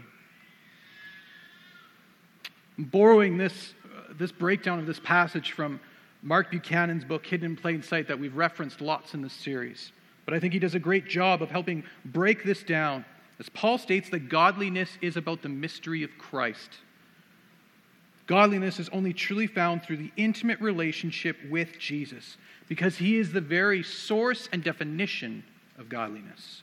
Borrowing 2.79 3.37
this, 3.37 3.75
uh, 3.85 4.15
this 4.17 4.33
breakdown 4.33 4.79
of 4.79 4.87
this 4.87 5.01
passage 5.01 5.53
from 5.53 5.79
Mark 6.23 6.51
Buchanan's 6.51 7.05
book, 7.05 7.27
Hidden 7.27 7.51
in 7.51 7.57
Plain 7.57 7.83
Sight, 7.83 8.09
that 8.09 8.19
we've 8.19 8.35
referenced 8.35 8.81
lots 8.81 9.13
in 9.13 9.21
this 9.21 9.35
series. 9.35 9.93
But 10.25 10.33
I 10.33 10.41
think 10.41 10.55
he 10.55 10.59
does 10.59 10.75
a 10.75 10.79
great 10.79 11.07
job 11.07 11.43
of 11.43 11.51
helping 11.51 11.85
break 12.07 12.45
this 12.45 12.63
down 12.63 13.05
as 13.39 13.49
Paul 13.49 13.79
states 13.79 14.11
that 14.11 14.29
godliness 14.29 14.91
is 15.01 15.17
about 15.17 15.43
the 15.43 15.49
mystery 15.49 16.03
of 16.03 16.17
Christ. 16.19 16.71
Godliness 18.27 18.79
is 18.79 18.89
only 18.91 19.13
truly 19.13 19.47
found 19.47 19.83
through 19.83 19.99
the 19.99 20.13
intimate 20.17 20.61
relationship 20.61 21.37
with 21.51 21.79
Jesus 21.79 22.37
because 22.69 22.97
he 22.97 23.17
is 23.19 23.33
the 23.33 23.41
very 23.41 23.83
source 23.83 24.49
and 24.53 24.65
definition 24.65 25.45
of 25.79 25.89
godliness. 25.89 26.63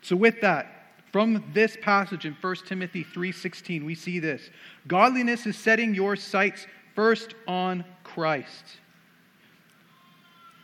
So 0.00 0.16
with 0.16 0.40
that, 0.40 0.94
from 1.12 1.44
this 1.52 1.76
passage 1.82 2.24
in 2.24 2.32
1 2.32 2.66
Timothy 2.66 3.02
3:16, 3.02 3.84
we 3.84 3.94
see 3.94 4.18
this. 4.18 4.50
Godliness 4.86 5.46
is 5.46 5.56
setting 5.56 5.94
your 5.94 6.16
sights 6.16 6.66
first 6.94 7.34
on 7.46 7.84
Christ. 8.02 8.78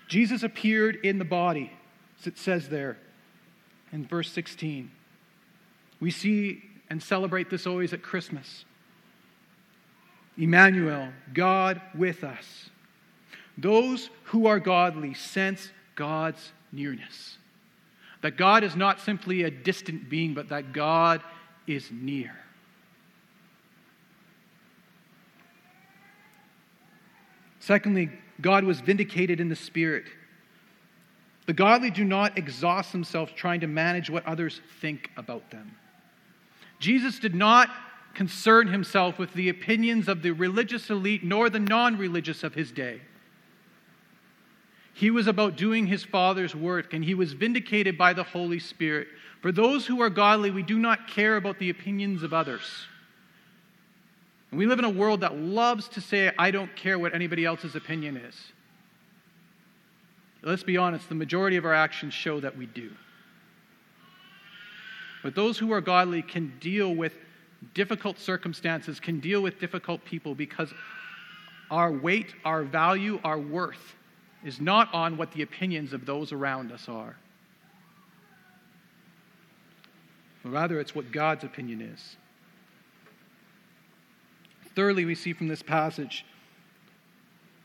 Jesus 0.06 0.42
appeared 0.42 0.96
in 1.04 1.18
the 1.18 1.24
body, 1.24 1.70
as 2.18 2.26
it 2.26 2.38
says 2.38 2.70
there 2.70 2.96
in 3.92 4.06
verse 4.06 4.30
16. 4.32 4.90
We 6.00 6.10
see 6.10 6.62
and 6.90 7.02
celebrate 7.02 7.50
this 7.50 7.66
always 7.66 7.92
at 7.92 8.02
Christmas. 8.02 8.64
Emmanuel, 10.36 11.08
God 11.34 11.80
with 11.94 12.22
us. 12.22 12.70
Those 13.56 14.08
who 14.24 14.46
are 14.46 14.60
godly 14.60 15.14
sense 15.14 15.70
God's 15.96 16.52
nearness. 16.70 17.38
That 18.22 18.36
God 18.36 18.62
is 18.62 18.76
not 18.76 19.00
simply 19.00 19.42
a 19.42 19.50
distant 19.50 20.08
being, 20.08 20.34
but 20.34 20.48
that 20.50 20.72
God 20.72 21.22
is 21.66 21.90
near. 21.90 22.32
Secondly, 27.60 28.10
God 28.40 28.64
was 28.64 28.80
vindicated 28.80 29.40
in 29.40 29.48
the 29.48 29.56
Spirit. 29.56 30.04
The 31.46 31.52
godly 31.52 31.90
do 31.90 32.04
not 32.04 32.38
exhaust 32.38 32.92
themselves 32.92 33.32
trying 33.34 33.60
to 33.60 33.66
manage 33.66 34.08
what 34.08 34.24
others 34.24 34.60
think 34.80 35.10
about 35.16 35.50
them. 35.50 35.76
Jesus 36.78 37.18
did 37.18 37.34
not 37.34 37.70
concern 38.14 38.68
himself 38.68 39.18
with 39.18 39.32
the 39.34 39.48
opinions 39.48 40.08
of 40.08 40.22
the 40.22 40.32
religious 40.32 40.90
elite 40.90 41.24
nor 41.24 41.50
the 41.50 41.60
non 41.60 41.96
religious 41.96 42.42
of 42.42 42.54
his 42.54 42.72
day. 42.72 43.00
He 44.92 45.12
was 45.12 45.28
about 45.28 45.56
doing 45.56 45.86
his 45.86 46.02
Father's 46.02 46.56
work, 46.56 46.92
and 46.92 47.04
he 47.04 47.14
was 47.14 47.32
vindicated 47.32 47.96
by 47.96 48.12
the 48.12 48.24
Holy 48.24 48.58
Spirit. 48.58 49.06
For 49.40 49.52
those 49.52 49.86
who 49.86 50.02
are 50.02 50.10
godly, 50.10 50.50
we 50.50 50.64
do 50.64 50.76
not 50.76 51.06
care 51.06 51.36
about 51.36 51.60
the 51.60 51.70
opinions 51.70 52.24
of 52.24 52.34
others. 52.34 52.86
And 54.50 54.58
we 54.58 54.66
live 54.66 54.80
in 54.80 54.84
a 54.84 54.90
world 54.90 55.20
that 55.20 55.36
loves 55.36 55.88
to 55.90 56.00
say, 56.00 56.32
I 56.36 56.50
don't 56.50 56.74
care 56.74 56.98
what 56.98 57.14
anybody 57.14 57.44
else's 57.44 57.76
opinion 57.76 58.16
is. 58.16 58.34
Let's 60.42 60.64
be 60.64 60.76
honest, 60.76 61.08
the 61.08 61.14
majority 61.14 61.56
of 61.56 61.64
our 61.64 61.74
actions 61.74 62.14
show 62.14 62.40
that 62.40 62.56
we 62.56 62.66
do. 62.66 62.90
But 65.22 65.34
those 65.34 65.58
who 65.58 65.72
are 65.72 65.80
godly 65.80 66.22
can 66.22 66.52
deal 66.60 66.94
with 66.94 67.14
difficult 67.74 68.18
circumstances, 68.18 69.00
can 69.00 69.20
deal 69.20 69.42
with 69.42 69.58
difficult 69.58 70.04
people 70.04 70.34
because 70.34 70.72
our 71.70 71.90
weight, 71.90 72.34
our 72.44 72.62
value, 72.62 73.20
our 73.24 73.38
worth 73.38 73.96
is 74.44 74.60
not 74.60 74.92
on 74.94 75.16
what 75.16 75.32
the 75.32 75.42
opinions 75.42 75.92
of 75.92 76.06
those 76.06 76.32
around 76.32 76.72
us 76.72 76.88
are. 76.88 77.16
rather 80.44 80.80
it's 80.80 80.94
what 80.94 81.12
God's 81.12 81.44
opinion 81.44 81.82
is. 81.82 82.16
Thirdly, 84.74 85.04
we 85.04 85.14
see 85.14 85.34
from 85.34 85.48
this 85.48 85.62
passage 85.62 86.24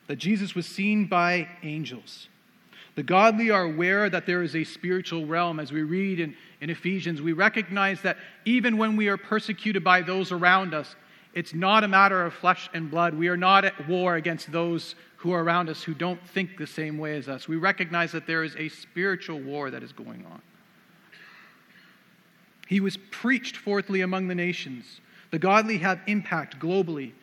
that 0.08 0.18
Jesus 0.18 0.54
was 0.54 0.66
seen 0.66 1.06
by 1.06 1.48
angels. 1.62 2.28
The 2.96 3.04
godly 3.04 3.50
are 3.50 3.64
aware 3.64 4.10
that 4.10 4.26
there 4.26 4.44
is 4.44 4.56
a 4.56 4.64
spiritual 4.64 5.26
realm. 5.26 5.60
As 5.60 5.72
we 5.72 5.82
read 5.82 6.20
in, 6.20 6.36
in 6.62 6.70
Ephesians, 6.70 7.22
we 7.22 7.34
recognize 7.34 8.02
that 8.02 8.18
even 8.46 8.78
when 8.78 8.96
we 8.96 9.08
are 9.08 9.18
persecuted 9.18 9.84
by 9.84 10.02
those 10.02 10.32
around 10.32 10.74
us, 10.74 10.96
it's 11.34 11.54
not 11.54 11.84
a 11.84 11.88
matter 11.88 12.24
of 12.24 12.34
flesh 12.34 12.70
and 12.74 12.92
blood. 12.92 13.16
We 13.16 13.28
are 13.28 13.38
not 13.38 13.66
at 13.66 13.88
war 13.88 14.16
against 14.16 14.52
those 14.52 14.94
who 15.18 15.32
are 15.32 15.44
around 15.44 15.70
us 15.70 15.82
who 15.82 15.96
don't 15.96 16.20
think 16.30 16.58
the 16.58 16.68
same 16.68 17.00
way 17.00 17.18
as 17.18 17.28
us. 17.28 17.48
We 17.48 17.56
recognize 17.56 18.12
that 18.12 18.28
there 18.28 18.44
is 18.44 18.56
a 18.58 18.70
spiritual 18.70 19.40
war 19.40 19.72
that 19.72 19.82
is 19.82 19.92
going 19.92 20.26
on. 20.26 20.42
He 22.68 22.80
was 22.80 22.98
preached 23.10 23.58
forthly 23.58 24.02
among 24.02 24.28
the 24.28 24.36
nations. 24.36 25.02
The 25.32 25.40
godly 25.40 25.80
have 25.80 26.00
impact 26.06 26.60
globally. 26.60 27.14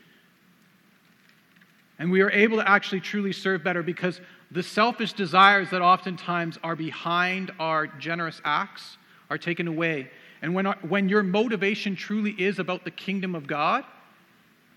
And 2.00 2.10
we 2.10 2.22
are 2.22 2.30
able 2.30 2.56
to 2.56 2.68
actually 2.68 3.00
truly 3.00 3.30
serve 3.30 3.62
better 3.62 3.82
because 3.82 4.22
the 4.50 4.62
selfish 4.62 5.12
desires 5.12 5.68
that 5.70 5.82
oftentimes 5.82 6.58
are 6.64 6.74
behind 6.74 7.52
our 7.60 7.86
generous 7.86 8.40
acts 8.42 8.96
are 9.28 9.36
taken 9.36 9.68
away. 9.68 10.10
And 10.40 10.54
when, 10.54 10.66
our, 10.66 10.78
when 10.80 11.10
your 11.10 11.22
motivation 11.22 11.94
truly 11.94 12.30
is 12.32 12.58
about 12.58 12.84
the 12.84 12.90
kingdom 12.90 13.34
of 13.34 13.46
God, 13.46 13.84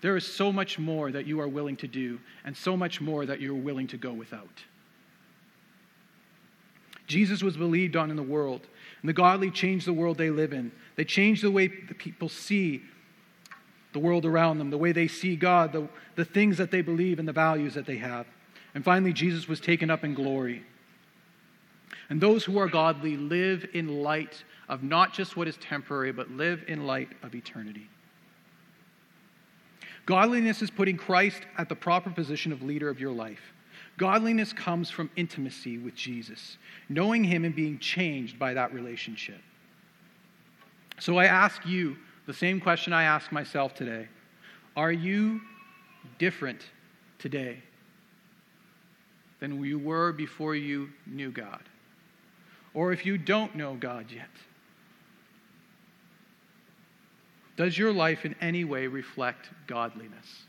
there 0.02 0.18
is 0.18 0.26
so 0.26 0.52
much 0.52 0.78
more 0.78 1.10
that 1.10 1.26
you 1.26 1.40
are 1.40 1.48
willing 1.48 1.76
to 1.76 1.88
do, 1.88 2.20
and 2.44 2.54
so 2.54 2.76
much 2.76 3.00
more 3.00 3.24
that 3.24 3.40
you're 3.40 3.54
willing 3.54 3.86
to 3.86 3.96
go 3.96 4.12
without. 4.12 4.62
Jesus 7.06 7.42
was 7.42 7.56
believed 7.56 7.96
on 7.96 8.10
in 8.10 8.16
the 8.16 8.22
world, 8.22 8.66
and 9.00 9.08
the 9.08 9.14
godly 9.14 9.50
changed 9.50 9.86
the 9.86 9.94
world 9.94 10.18
they 10.18 10.28
live 10.28 10.52
in. 10.52 10.70
They 10.96 11.04
changed 11.04 11.42
the 11.42 11.50
way 11.50 11.68
the 11.68 11.94
people 11.94 12.28
see 12.28 12.82
the 13.94 14.00
world 14.00 14.26
around 14.26 14.58
them, 14.58 14.68
the 14.68 14.76
way 14.76 14.92
they 14.92 15.08
see 15.08 15.36
God, 15.36 15.72
the, 15.72 15.88
the 16.16 16.24
things 16.24 16.58
that 16.58 16.70
they 16.70 16.82
believe, 16.82 17.18
and 17.18 17.26
the 17.26 17.32
values 17.32 17.72
that 17.74 17.86
they 17.86 17.96
have. 17.96 18.26
And 18.74 18.84
finally, 18.84 19.12
Jesus 19.12 19.48
was 19.48 19.60
taken 19.60 19.88
up 19.88 20.04
in 20.04 20.14
glory. 20.14 20.64
And 22.10 22.20
those 22.20 22.44
who 22.44 22.58
are 22.58 22.68
godly 22.68 23.16
live 23.16 23.66
in 23.72 24.02
light 24.02 24.44
of 24.68 24.82
not 24.82 25.14
just 25.14 25.36
what 25.36 25.48
is 25.48 25.56
temporary, 25.56 26.12
but 26.12 26.30
live 26.30 26.64
in 26.66 26.86
light 26.86 27.08
of 27.22 27.34
eternity. 27.34 27.88
Godliness 30.06 30.60
is 30.60 30.70
putting 30.70 30.96
Christ 30.96 31.42
at 31.56 31.68
the 31.68 31.76
proper 31.76 32.10
position 32.10 32.52
of 32.52 32.62
leader 32.62 32.90
of 32.90 33.00
your 33.00 33.12
life. 33.12 33.54
Godliness 33.96 34.52
comes 34.52 34.90
from 34.90 35.08
intimacy 35.14 35.78
with 35.78 35.94
Jesus, 35.94 36.58
knowing 36.88 37.22
Him 37.22 37.44
and 37.44 37.54
being 37.54 37.78
changed 37.78 38.40
by 38.40 38.54
that 38.54 38.74
relationship. 38.74 39.40
So 40.98 41.16
I 41.16 41.26
ask 41.26 41.64
you 41.64 41.96
the 42.26 42.34
same 42.34 42.60
question 42.60 42.92
I 42.92 43.04
ask 43.04 43.32
myself 43.32 43.74
today 43.74 44.08
Are 44.76 44.92
you 44.92 45.40
different 46.18 46.62
today 47.18 47.62
than 49.40 49.62
you 49.62 49.78
were 49.78 50.12
before 50.12 50.54
you 50.54 50.88
knew 51.06 51.30
God? 51.30 51.62
Or 52.72 52.92
if 52.92 53.06
you 53.06 53.18
don't 53.18 53.54
know 53.54 53.74
God 53.74 54.06
yet, 54.10 54.28
does 57.56 57.78
your 57.78 57.92
life 57.92 58.24
in 58.24 58.34
any 58.40 58.64
way 58.64 58.86
reflect 58.86 59.48
godliness? 59.66 60.44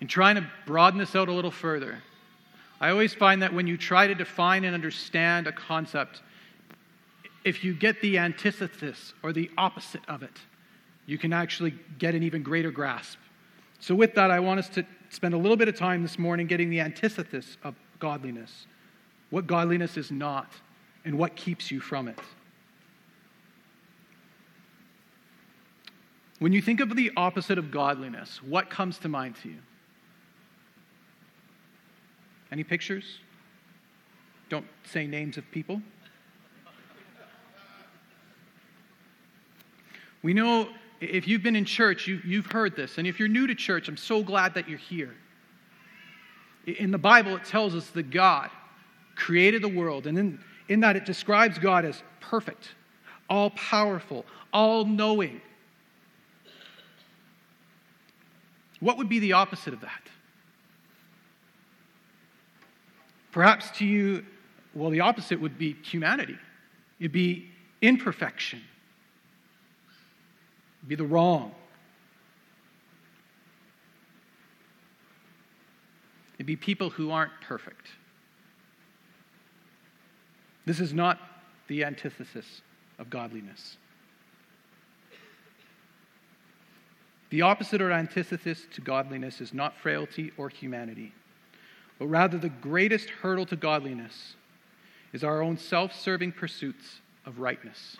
In 0.00 0.06
trying 0.06 0.36
to 0.36 0.46
broaden 0.66 0.98
this 0.98 1.16
out 1.16 1.28
a 1.28 1.32
little 1.32 1.50
further, 1.50 2.02
I 2.84 2.90
always 2.90 3.14
find 3.14 3.40
that 3.40 3.54
when 3.54 3.66
you 3.66 3.78
try 3.78 4.06
to 4.06 4.14
define 4.14 4.64
and 4.64 4.74
understand 4.74 5.46
a 5.46 5.52
concept, 5.52 6.20
if 7.42 7.64
you 7.64 7.72
get 7.72 7.98
the 8.02 8.18
antithesis 8.18 9.14
or 9.22 9.32
the 9.32 9.50
opposite 9.56 10.02
of 10.06 10.22
it, 10.22 10.38
you 11.06 11.16
can 11.16 11.32
actually 11.32 11.72
get 11.98 12.14
an 12.14 12.22
even 12.22 12.42
greater 12.42 12.70
grasp. 12.70 13.16
So, 13.80 13.94
with 13.94 14.14
that, 14.16 14.30
I 14.30 14.38
want 14.38 14.58
us 14.58 14.68
to 14.68 14.84
spend 15.08 15.32
a 15.32 15.38
little 15.38 15.56
bit 15.56 15.66
of 15.66 15.78
time 15.78 16.02
this 16.02 16.18
morning 16.18 16.46
getting 16.46 16.68
the 16.68 16.80
antithesis 16.80 17.56
of 17.64 17.74
godliness 18.00 18.66
what 19.30 19.46
godliness 19.46 19.96
is 19.96 20.10
not, 20.10 20.52
and 21.06 21.16
what 21.16 21.36
keeps 21.36 21.70
you 21.70 21.80
from 21.80 22.06
it. 22.06 22.18
When 26.38 26.52
you 26.52 26.60
think 26.60 26.80
of 26.80 26.94
the 26.94 27.10
opposite 27.16 27.56
of 27.56 27.70
godliness, 27.70 28.42
what 28.42 28.68
comes 28.68 28.98
to 28.98 29.08
mind 29.08 29.36
to 29.42 29.48
you? 29.48 29.58
Any 32.54 32.62
pictures? 32.62 33.18
Don't 34.48 34.64
say 34.84 35.08
names 35.08 35.36
of 35.36 35.50
people. 35.50 35.82
We 40.22 40.34
know 40.34 40.68
if 41.00 41.26
you've 41.26 41.42
been 41.42 41.56
in 41.56 41.64
church, 41.64 42.06
you, 42.06 42.20
you've 42.24 42.46
heard 42.46 42.76
this. 42.76 42.96
And 42.98 43.08
if 43.08 43.18
you're 43.18 43.26
new 43.26 43.48
to 43.48 43.56
church, 43.56 43.88
I'm 43.88 43.96
so 43.96 44.22
glad 44.22 44.54
that 44.54 44.68
you're 44.68 44.78
here. 44.78 45.16
In 46.64 46.92
the 46.92 46.98
Bible, 46.98 47.34
it 47.34 47.44
tells 47.44 47.74
us 47.74 47.88
that 47.88 48.10
God 48.12 48.50
created 49.16 49.60
the 49.60 49.68
world. 49.68 50.06
And 50.06 50.16
in, 50.16 50.38
in 50.68 50.78
that, 50.78 50.94
it 50.94 51.04
describes 51.04 51.58
God 51.58 51.84
as 51.84 52.04
perfect, 52.20 52.68
all 53.28 53.50
powerful, 53.50 54.24
all 54.52 54.84
knowing. 54.84 55.40
What 58.78 58.96
would 58.96 59.08
be 59.08 59.18
the 59.18 59.32
opposite 59.32 59.74
of 59.74 59.80
that? 59.80 60.02
Perhaps 63.34 63.72
to 63.78 63.84
you, 63.84 64.24
well, 64.74 64.90
the 64.90 65.00
opposite 65.00 65.40
would 65.40 65.58
be 65.58 65.72
humanity. 65.82 66.38
It'd 67.00 67.10
be 67.10 67.50
imperfection. 67.82 68.62
It'd 70.78 70.88
be 70.88 70.94
the 70.94 71.02
wrong. 71.02 71.52
It'd 76.36 76.46
be 76.46 76.54
people 76.54 76.90
who 76.90 77.10
aren't 77.10 77.32
perfect. 77.40 77.88
This 80.64 80.78
is 80.78 80.94
not 80.94 81.18
the 81.66 81.82
antithesis 81.82 82.62
of 83.00 83.10
godliness. 83.10 83.78
The 87.30 87.42
opposite 87.42 87.82
or 87.82 87.90
antithesis 87.90 88.64
to 88.74 88.80
godliness 88.80 89.40
is 89.40 89.52
not 89.52 89.76
frailty 89.76 90.30
or 90.36 90.48
humanity, 90.48 91.12
but 91.98 92.06
rather 92.06 92.38
the 92.38 92.48
greatest 92.48 93.08
hurdle 93.08 93.46
to 93.46 93.56
godliness 93.56 94.34
is 95.12 95.22
our 95.22 95.42
own 95.42 95.56
self 95.56 95.94
serving 95.98 96.32
pursuits 96.32 97.00
of 97.24 97.38
rightness, 97.38 97.96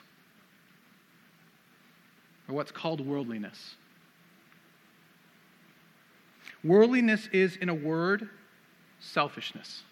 or 2.48 2.54
what's 2.54 2.72
called 2.72 3.00
worldliness. 3.00 3.76
Worldliness 6.62 7.28
is, 7.32 7.56
in 7.56 7.68
a 7.68 7.74
word, 7.74 8.28
selfishness. 8.98 9.82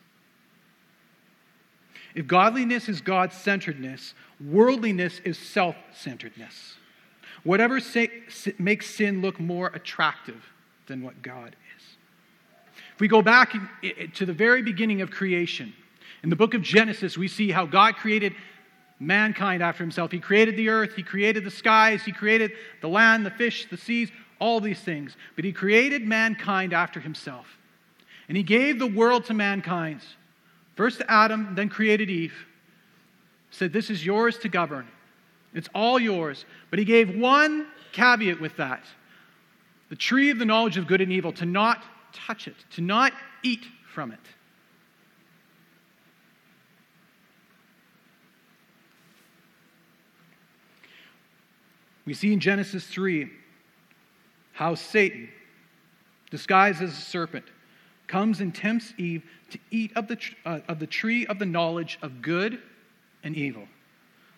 If 2.14 2.26
godliness 2.26 2.88
is 2.88 3.00
God 3.00 3.32
centeredness, 3.32 4.14
worldliness 4.40 5.20
is 5.24 5.38
self 5.38 5.76
centeredness. 5.94 6.76
Whatever 7.44 7.80
makes 8.58 8.94
sin 8.94 9.20
look 9.20 9.40
more 9.40 9.68
attractive 9.68 10.52
than 10.86 11.02
what 11.02 11.22
God. 11.22 11.56
If 12.94 13.00
we 13.00 13.08
go 13.08 13.22
back 13.22 13.54
to 14.14 14.26
the 14.26 14.32
very 14.32 14.62
beginning 14.62 15.00
of 15.00 15.10
creation, 15.10 15.72
in 16.22 16.30
the 16.30 16.36
book 16.36 16.54
of 16.54 16.62
Genesis, 16.62 17.18
we 17.18 17.28
see 17.28 17.50
how 17.50 17.66
God 17.66 17.96
created 17.96 18.34
mankind 19.00 19.62
after 19.62 19.82
himself. 19.82 20.12
He 20.12 20.20
created 20.20 20.56
the 20.56 20.68
earth, 20.68 20.94
He 20.94 21.02
created 21.02 21.44
the 21.44 21.50
skies, 21.50 22.02
He 22.04 22.12
created 22.12 22.52
the 22.80 22.88
land, 22.88 23.26
the 23.26 23.30
fish, 23.30 23.66
the 23.68 23.76
seas, 23.76 24.10
all 24.38 24.60
these 24.60 24.80
things. 24.80 25.16
But 25.34 25.44
He 25.44 25.52
created 25.52 26.06
mankind 26.06 26.72
after 26.72 27.00
Himself. 27.00 27.46
And 28.28 28.36
He 28.36 28.42
gave 28.42 28.78
the 28.78 28.86
world 28.86 29.24
to 29.26 29.34
mankind 29.34 30.02
First 30.76 30.98
to 30.98 31.10
Adam, 31.10 31.54
then 31.54 31.68
created 31.68 32.08
Eve, 32.08 32.34
said, 33.50 33.72
This 33.72 33.90
is 33.90 34.04
yours 34.04 34.38
to 34.38 34.48
govern. 34.48 34.88
It's 35.54 35.68
all 35.74 36.00
yours. 36.00 36.46
But 36.70 36.78
he 36.78 36.84
gave 36.84 37.14
one 37.14 37.66
caveat 37.92 38.40
with 38.40 38.56
that 38.56 38.84
the 39.90 39.96
tree 39.96 40.30
of 40.30 40.38
the 40.38 40.46
knowledge 40.46 40.78
of 40.78 40.86
good 40.86 41.02
and 41.02 41.12
evil, 41.12 41.32
to 41.34 41.44
touch 42.12 42.48
it, 42.48 42.56
to 42.72 42.80
not 42.80 43.12
eat 43.42 43.64
from 43.92 44.12
it. 44.12 44.20
We 52.04 52.14
see 52.14 52.32
in 52.32 52.40
Genesis 52.40 52.86
3 52.86 53.30
how 54.52 54.74
Satan, 54.74 55.28
disguised 56.30 56.82
as 56.82 56.90
a 56.90 57.00
serpent, 57.00 57.44
comes 58.06 58.40
and 58.40 58.54
tempts 58.54 58.92
Eve 58.98 59.22
to 59.50 59.58
eat 59.70 59.92
of 59.96 60.08
the, 60.08 60.18
uh, 60.44 60.60
of 60.68 60.78
the 60.78 60.86
tree 60.86 61.26
of 61.26 61.38
the 61.38 61.46
knowledge 61.46 61.98
of 62.02 62.20
good 62.20 62.58
and 63.22 63.36
evil. 63.36 63.66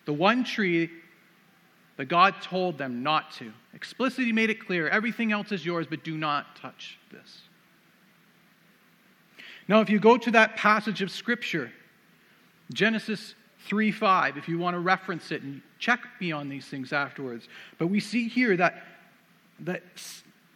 The 0.05 0.13
one 0.13 0.43
tree 0.43 0.89
that 1.97 2.05
God 2.05 2.35
told 2.41 2.77
them 2.77 3.03
not 3.03 3.31
to. 3.33 3.51
Explicitly 3.73 4.31
made 4.31 4.49
it 4.49 4.65
clear 4.65 4.87
everything 4.87 5.31
else 5.31 5.51
is 5.51 5.65
yours, 5.65 5.87
but 5.89 6.03
do 6.03 6.17
not 6.17 6.55
touch 6.55 6.97
this. 7.11 7.41
Now, 9.67 9.81
if 9.81 9.89
you 9.89 9.99
go 9.99 10.17
to 10.17 10.31
that 10.31 10.55
passage 10.55 11.01
of 11.01 11.09
Scripture, 11.09 11.71
Genesis 12.71 13.35
3 13.67 13.91
5, 13.91 14.37
if 14.37 14.47
you 14.47 14.59
want 14.59 14.75
to 14.75 14.79
reference 14.79 15.31
it 15.31 15.41
and 15.41 15.61
check 15.79 16.01
me 16.19 16.31
on 16.31 16.49
these 16.49 16.65
things 16.65 16.93
afterwards, 16.93 17.47
but 17.77 17.87
we 17.87 17.99
see 17.99 18.27
here 18.27 18.55
that, 18.57 18.83
that 19.61 19.83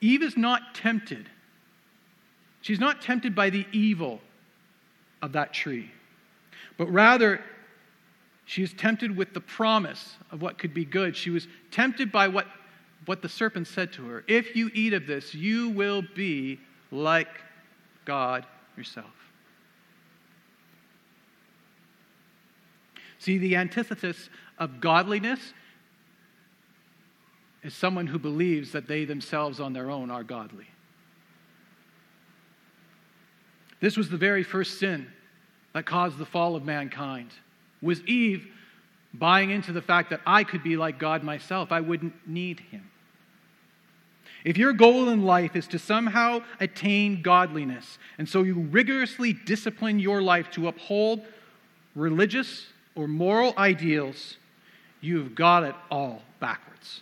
Eve 0.02 0.22
is 0.22 0.38
not 0.38 0.76
tempted. 0.76 1.28
She's 2.62 2.80
not 2.80 3.02
tempted 3.02 3.34
by 3.34 3.50
the 3.50 3.66
evil 3.72 4.22
of 5.22 5.32
that 5.32 5.54
tree, 5.54 5.92
but 6.78 6.88
rather 6.92 7.42
she 8.46 8.64
is 8.64 8.74
tempted 8.74 9.16
with 9.16 9.34
the 9.34 9.42
promise 9.42 10.16
of 10.32 10.42
what 10.42 10.58
could 10.58 10.74
be 10.74 10.86
good. 10.86 11.16
She 11.16 11.30
was 11.30 11.48
tempted 11.72 12.12
by 12.12 12.28
what, 12.28 12.48
what 13.06 13.22
the 13.22 13.30
serpent 13.30 13.68
said 13.68 13.92
to 13.94 14.06
her 14.08 14.24
If 14.28 14.56
you 14.56 14.70
eat 14.74 14.94
of 14.94 15.08
this, 15.08 15.34
you 15.34 15.70
will 15.70 16.04
be 16.16 16.60
like 16.92 17.42
God 18.06 18.46
yourself. 18.80 19.14
See, 23.20 23.38
the 23.38 23.58
antithesis 23.58 24.30
of 24.58 24.80
godliness 24.80 25.54
is 27.62 27.74
someone 27.76 28.08
who 28.08 28.18
believes 28.18 28.72
that 28.72 28.88
they 28.88 29.04
themselves 29.04 29.60
on 29.60 29.74
their 29.74 29.92
own 29.92 30.10
are 30.10 30.24
godly. 30.24 30.68
This 33.82 33.98
was 33.98 34.10
the 34.10 34.18
very 34.18 34.44
first 34.44 34.80
sin 34.80 35.08
that 35.74 35.86
caused 35.86 36.18
the 36.18 36.26
fall 36.26 36.56
of 36.56 36.64
mankind. 36.64 37.32
Was 37.82 38.02
Eve 38.06 38.48
buying 39.14 39.52
into 39.52 39.74
the 39.74 39.82
fact 39.82 40.10
that 40.12 40.22
I 40.26 40.46
could 40.46 40.64
be 40.64 40.78
like 40.78 40.98
God 40.98 41.22
myself? 41.22 41.74
I 41.74 41.82
wouldn't 41.82 42.14
need 42.26 42.62
him. 42.72 42.90
If 44.44 44.58
your 44.58 44.74
goal 44.74 45.10
in 45.10 45.24
life 45.24 45.56
is 45.56 45.68
to 45.68 45.80
somehow 45.80 46.42
attain 46.60 47.22
godliness, 47.22 47.98
and 48.18 48.28
so 48.28 48.44
you 48.44 48.56
rigorously 48.56 49.34
discipline 49.34 50.00
your 50.00 50.22
life 50.22 50.50
to 50.52 50.68
uphold 50.68 51.22
religious 51.96 52.68
or 52.96 53.08
moral 53.08 53.54
ideals, 53.58 54.38
you've 55.02 55.36
got 55.36 55.64
it 55.64 55.76
all 55.92 56.22
backwards. 56.40 57.02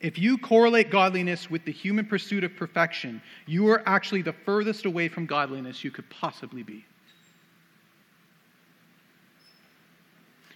If 0.00 0.16
you 0.16 0.38
correlate 0.38 0.90
godliness 0.90 1.50
with 1.50 1.64
the 1.64 1.72
human 1.72 2.06
pursuit 2.06 2.44
of 2.44 2.54
perfection, 2.54 3.20
you 3.46 3.68
are 3.68 3.82
actually 3.84 4.22
the 4.22 4.32
furthest 4.32 4.84
away 4.84 5.08
from 5.08 5.26
godliness 5.26 5.82
you 5.82 5.90
could 5.90 6.08
possibly 6.08 6.62
be. 6.62 6.84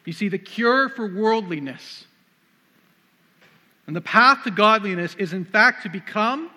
You 0.05 0.13
see, 0.13 0.29
the 0.29 0.39
cure 0.39 0.89
for 0.89 1.13
worldliness 1.13 2.07
and 3.87 3.97
the 3.97 4.01
path 4.01 4.45
to 4.45 4.51
godliness 4.51 5.15
is, 5.19 5.33
in 5.33 5.45
fact, 5.45 5.83
to 5.83 5.89
become 5.89 6.51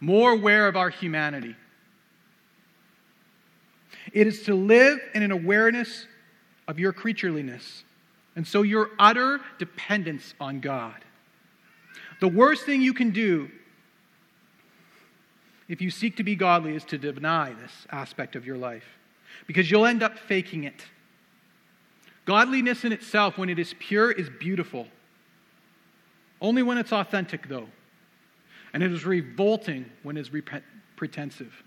more 0.00 0.32
aware 0.32 0.68
of 0.68 0.76
our 0.76 0.90
humanity. 0.90 1.56
It 4.12 4.26
is 4.26 4.42
to 4.44 4.54
live 4.54 4.98
in 5.14 5.22
an 5.22 5.30
awareness 5.30 6.06
of 6.68 6.78
your 6.78 6.92
creatureliness, 6.92 7.82
and 8.36 8.46
so 8.46 8.62
your 8.62 8.90
utter 8.98 9.40
dependence 9.58 10.34
on 10.40 10.60
God. 10.60 11.04
The 12.20 12.28
worst 12.28 12.64
thing 12.64 12.82
you 12.82 12.94
can 12.94 13.10
do 13.10 13.50
if 15.68 15.80
you 15.80 15.90
seek 15.90 16.16
to 16.16 16.22
be 16.22 16.36
godly 16.36 16.74
is 16.74 16.84
to 16.84 16.98
deny 16.98 17.54
this 17.60 17.72
aspect 17.90 18.36
of 18.36 18.44
your 18.46 18.56
life, 18.56 18.84
because 19.46 19.70
you'll 19.70 19.86
end 19.86 20.02
up 20.02 20.18
faking 20.18 20.64
it. 20.64 20.84
Godliness 22.24 22.84
in 22.84 22.92
itself, 22.92 23.38
when 23.38 23.48
it 23.48 23.58
is 23.58 23.74
pure, 23.78 24.12
is 24.12 24.28
beautiful. 24.28 24.86
Only 26.42 26.62
when 26.62 26.76
it's 26.76 26.92
authentic, 26.92 27.48
though. 27.48 27.68
And 28.74 28.82
it 28.82 28.92
is 28.92 29.06
revolting 29.06 29.88
when 30.02 30.16
it's 30.16 30.32
repent- 30.32 30.64
pretensive. 30.96 31.62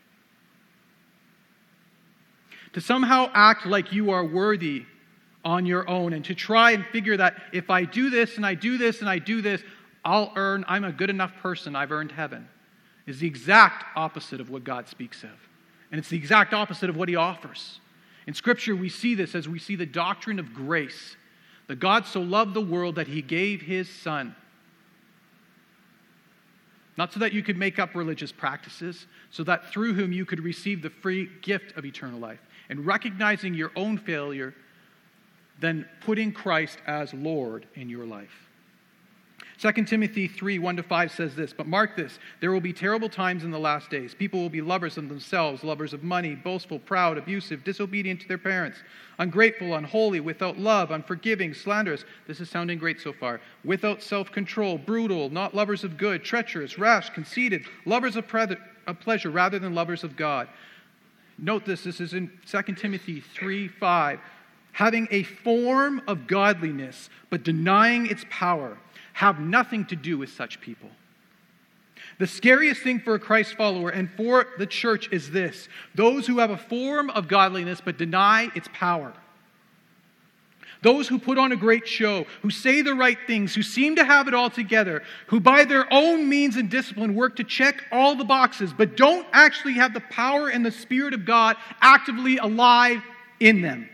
To 2.74 2.82
somehow 2.82 3.32
act 3.34 3.66
like 3.66 3.94
you 3.94 4.12
are 4.12 4.26
worthy 4.26 4.86
on 5.46 5.66
your 5.66 5.90
own 5.90 6.12
and 6.12 6.26
to 6.26 6.36
try 6.36 6.72
and 6.72 6.86
figure 6.88 7.16
that 7.16 7.42
if 7.54 7.70
I 7.70 7.86
do 7.86 8.10
this 8.10 8.36
and 8.36 8.46
I 8.46 8.54
do 8.54 8.78
this 8.78 9.00
and 9.00 9.10
I 9.10 9.18
do 9.18 9.42
this, 9.42 9.64
I'll 10.04 10.34
earn, 10.36 10.66
I'm 10.68 10.84
a 10.84 10.92
good 10.92 11.10
enough 11.10 11.32
person, 11.42 11.76
I've 11.76 11.92
earned 11.92 12.12
heaven, 12.12 12.50
is 13.08 13.20
the 13.20 13.28
exact 13.28 13.86
opposite 13.96 14.42
of 14.42 14.50
what 14.50 14.66
God 14.66 14.90
speaks 14.90 15.24
of. 15.24 15.30
And 15.92 16.00
it's 16.00 16.10
the 16.10 16.18
exact 16.18 16.54
opposite 16.54 16.90
of 16.90 16.98
what 16.98 17.08
He 17.08 17.16
offers. 17.16 17.80
In 18.28 18.34
Scripture, 18.34 18.76
we 18.76 18.90
see 18.90 19.16
this 19.16 19.36
as 19.36 19.48
we 19.48 19.60
see 19.60 19.78
the 19.78 19.86
doctrine 19.86 20.40
of 20.40 20.54
grace. 20.54 21.16
That 21.68 21.80
God 21.80 22.06
so 22.06 22.22
loved 22.22 22.54
the 22.54 22.62
world 22.62 22.96
that 22.96 23.08
He 23.08 23.22
gave 23.22 23.62
His 23.62 23.90
Son 23.90 24.36
not 26.98 27.12
so 27.12 27.20
that 27.20 27.34
you 27.34 27.44
could 27.44 27.58
make 27.58 27.78
up 27.78 27.94
religious 27.94 28.32
practices, 28.32 29.06
so 29.30 29.44
that 29.44 29.72
through 29.72 29.94
whom 29.94 30.12
you 30.12 30.26
could 30.26 30.40
receive 30.44 30.82
the 30.82 30.90
free 30.90 31.30
gift 31.42 31.78
of 31.78 31.86
eternal 31.86 32.20
life. 32.20 32.40
And 32.70 32.86
recognizing 32.86 33.54
your 33.54 33.72
own 33.76 33.98
failure, 33.98 34.56
then 35.60 35.88
putting 36.02 36.32
Christ 36.32 36.80
as 36.88 37.14
Lord 37.14 37.68
in 37.76 37.90
your 37.90 38.06
life. 38.06 38.45
2 39.60 39.72
Timothy 39.86 40.28
3 40.28 40.60
1 40.60 40.76
to 40.76 40.84
5 40.84 41.12
says 41.12 41.36
this, 41.36 41.54
but 41.54 41.66
mark 41.66 41.96
this 41.96 42.20
there 42.42 42.52
will 42.52 42.62
be 42.62 42.74
terrible 42.74 43.08
times 43.08 43.44
in 43.44 43.52
the 43.52 43.60
last 43.60 43.90
days. 43.90 44.14
People 44.14 44.42
will 44.42 44.50
be 44.50 44.62
lovers 44.62 44.98
of 44.98 45.08
themselves, 45.08 45.64
lovers 45.64 45.94
of 45.94 46.04
money, 46.04 46.36
boastful, 46.36 46.80
proud, 46.80 47.18
abusive, 47.18 47.64
disobedient 47.64 48.20
to 48.22 48.28
their 48.28 48.38
parents, 48.38 48.80
ungrateful, 49.18 49.76
unholy, 49.76 50.20
without 50.20 50.58
love, 50.58 50.92
unforgiving, 50.92 51.54
slanderous. 51.54 52.04
This 52.28 52.42
is 52.42 52.50
sounding 52.50 52.78
great 52.78 53.00
so 53.00 53.14
far. 53.14 53.40
Without 53.64 54.02
self 54.02 54.32
control, 54.32 54.78
brutal, 54.78 55.30
not 55.30 55.56
lovers 55.56 55.86
of 55.86 55.98
good, 55.98 56.24
treacherous, 56.24 56.78
rash, 56.78 57.10
conceited, 57.12 57.66
lovers 57.86 58.18
of, 58.18 58.28
pre- 58.28 58.58
of 58.88 59.00
pleasure 59.00 59.30
rather 59.30 59.58
than 59.58 59.74
lovers 59.74 60.04
of 60.04 60.18
God. 60.18 60.50
Note 61.38 61.66
this, 61.66 61.84
this 61.84 62.02
is 62.02 62.14
in 62.14 62.30
2 62.46 62.62
Timothy 62.76 63.22
3 63.22 63.70
5. 63.70 64.20
Having 64.74 65.08
a 65.12 65.24
form 65.24 66.02
of 66.06 66.28
godliness, 66.28 67.10
but 67.30 67.44
denying 67.44 68.08
its 68.08 68.26
power 68.30 68.78
have 69.16 69.40
nothing 69.40 69.86
to 69.86 69.96
do 69.96 70.18
with 70.18 70.30
such 70.30 70.60
people. 70.60 70.90
The 72.20 72.28
scariest 72.28 72.82
thing 72.82 73.00
for 73.00 73.16
a 73.16 73.20
Christ 73.20 73.56
follower 73.56 73.90
and 73.90 74.12
for 74.12 74.46
the 74.58 74.68
church 74.68 75.10
is 75.10 75.32
this 75.32 75.70
those 75.96 76.28
who 76.28 76.40
have 76.40 76.52
a 76.52 76.58
form 76.58 77.10
of 77.10 77.30
godliness 77.30 77.82
but 77.84 77.98
deny 77.98 78.52
its 78.56 78.68
power. 78.74 79.14
Those 80.82 81.08
who 81.08 81.18
put 81.18 81.38
on 81.38 81.54
a 81.54 81.56
great 81.56 81.88
show, 81.88 82.26
who 82.42 82.50
say 82.50 82.82
the 82.82 82.94
right 82.94 83.18
things, 83.26 83.56
who 83.56 83.64
seem 83.64 83.96
to 83.96 84.04
have 84.04 84.28
it 84.28 84.34
all 84.34 84.50
together, 84.50 85.02
who 85.28 85.40
by 85.40 85.64
their 85.64 85.92
own 85.92 86.28
means 86.28 86.58
and 86.58 86.70
discipline 86.70 87.16
work 87.16 87.38
to 87.38 87.44
check 87.46 87.86
all 87.94 88.16
the 88.16 88.26
boxes, 88.26 88.74
but 88.74 88.98
don't 88.98 89.26
actually 89.32 89.74
have 89.74 89.94
the 89.94 90.02
power 90.02 90.50
and 90.50 90.66
the 90.66 90.72
Spirit 90.72 91.14
of 91.14 91.26
God 91.26 91.56
actively 91.82 92.38
alive 92.38 93.02
in 93.40 93.62
them. 93.62 93.90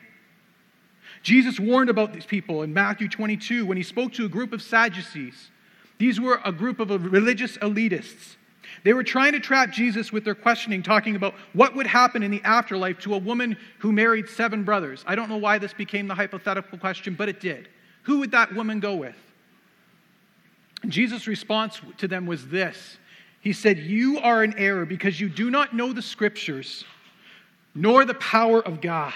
Jesus 1.24 1.60
warned 1.60 1.90
about 1.90 2.14
these 2.14 2.26
people 2.26 2.64
in 2.64 2.74
Matthew 2.74 3.08
22 3.08 3.66
when 3.66 3.78
he 3.78 3.84
spoke 3.84 4.14
to 4.14 4.26
a 4.26 4.30
group 4.30 4.54
of 4.54 4.62
Sadducees. 4.62 5.52
These 5.98 6.20
were 6.20 6.42
a 6.44 6.52
group 6.52 6.80
of 6.80 6.90
religious 7.12 7.58
elitists. 7.58 8.36
They 8.84 8.94
were 8.94 9.04
trying 9.04 9.34
to 9.34 9.40
trap 9.40 9.72
Jesus 9.72 10.12
with 10.12 10.24
their 10.24 10.34
questioning, 10.34 10.82
talking 10.82 11.16
about 11.16 11.36
what 11.54 11.76
would 11.76 11.86
happen 11.86 12.24
in 12.24 12.32
the 12.32 12.42
afterlife 12.44 13.00
to 13.00 13.14
a 13.14 13.18
woman 13.18 13.58
who 13.80 13.92
married 13.92 14.28
seven 14.28 14.64
brothers. 14.64 15.04
I 15.06 15.16
don't 15.16 15.30
know 15.30 15.38
why 15.38 15.58
this 15.60 15.74
became 15.74 16.08
the 16.08 16.16
hypothetical 16.16 16.80
question, 16.80 17.14
but 17.14 17.30
it 17.30 17.40
did. 17.40 17.70
Who 18.04 18.20
would 18.20 18.32
that 18.32 18.54
woman 18.56 18.80
go 18.80 18.96
with? 18.96 19.16
Jesus' 20.88 21.28
response 21.28 21.80
to 21.98 22.08
them 22.08 22.26
was 22.26 22.48
this 22.48 22.98
He 23.42 23.54
said, 23.54 23.78
You 23.78 24.20
are 24.20 24.44
in 24.44 24.58
error 24.58 24.86
because 24.86 25.20
you 25.20 25.30
do 25.30 25.52
not 25.52 25.76
know 25.76 25.94
the 25.94 26.02
scriptures 26.02 26.84
nor 27.76 28.06
the 28.06 28.16
power 28.16 28.62
of 28.62 28.82
God. 28.82 29.14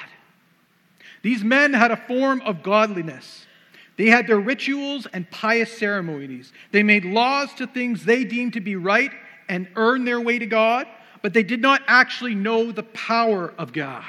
These 1.25 1.43
men 1.43 1.73
had 1.73 1.89
a 1.89 1.97
form 1.97 2.41
of 2.41 2.61
godliness. 2.61 3.47
They 3.97 4.11
had 4.11 4.27
their 4.27 4.39
rituals 4.39 5.07
and 5.11 5.27
pious 5.31 5.75
ceremonies. 5.75 6.53
They 6.71 6.83
made 6.83 7.03
laws 7.03 7.51
to 7.55 7.65
things 7.65 8.05
they 8.05 8.25
deemed 8.25 8.53
to 8.53 8.61
be 8.61 8.75
right 8.75 9.09
and 9.49 9.67
earned 9.75 10.07
their 10.07 10.21
way 10.21 10.37
to 10.37 10.45
God, 10.45 10.85
but 11.23 11.33
they 11.33 11.41
did 11.41 11.61
not 11.61 11.81
actually 11.87 12.35
know 12.35 12.71
the 12.71 12.83
power 12.83 13.51
of 13.57 13.73
God. 13.73 14.05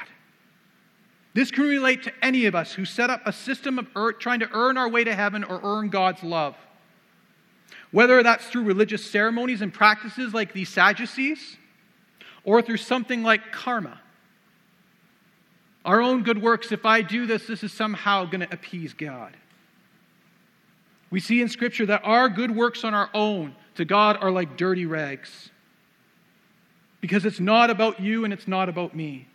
This 1.33 1.49
can 1.49 1.63
relate 1.63 2.03
to 2.03 2.13
any 2.21 2.45
of 2.45 2.53
us 2.53 2.71
who 2.73 2.85
set 2.85 3.09
up 3.09 3.23
a 3.25 3.33
system 3.33 3.79
of 3.79 3.87
earth, 3.95 4.19
trying 4.19 4.41
to 4.41 4.49
earn 4.53 4.77
our 4.77 4.87
way 4.87 5.03
to 5.03 5.15
heaven 5.15 5.43
or 5.43 5.59
earn 5.63 5.89
God's 5.89 6.21
love. 6.21 6.55
Whether 7.89 8.21
that's 8.21 8.45
through 8.45 8.65
religious 8.65 9.03
ceremonies 9.03 9.63
and 9.63 9.73
practices 9.73 10.35
like 10.35 10.53
these 10.53 10.69
Sadducees, 10.69 11.57
or 12.43 12.61
through 12.61 12.77
something 12.77 13.23
like 13.23 13.51
karma 13.51 14.01
our 15.87 16.01
own 16.01 16.23
good 16.23 16.41
works, 16.41 16.73
if 16.73 16.85
I 16.85 17.01
do 17.01 17.25
this, 17.25 17.47
this 17.47 17.63
is 17.63 17.71
somehow 17.71 18.25
going 18.25 18.41
to 18.41 18.53
appease 18.53 18.93
God. 18.93 19.35
We 21.09 21.21
see 21.21 21.41
in 21.41 21.47
Scripture 21.47 21.85
that 21.85 22.01
our 22.03 22.27
good 22.27 22.53
works 22.53 22.83
on 22.83 22.93
our 22.93 23.09
own 23.13 23.55
to 23.75 23.85
God 23.85 24.17
are 24.19 24.29
like 24.29 24.57
dirty 24.57 24.85
rags. 24.85 25.49
Because 26.99 27.23
it's 27.23 27.39
not 27.39 27.69
about 27.69 28.01
you 28.01 28.25
and 28.25 28.33
it's 28.33 28.49
not 28.49 28.67
about 28.67 28.93
me. 28.93 29.29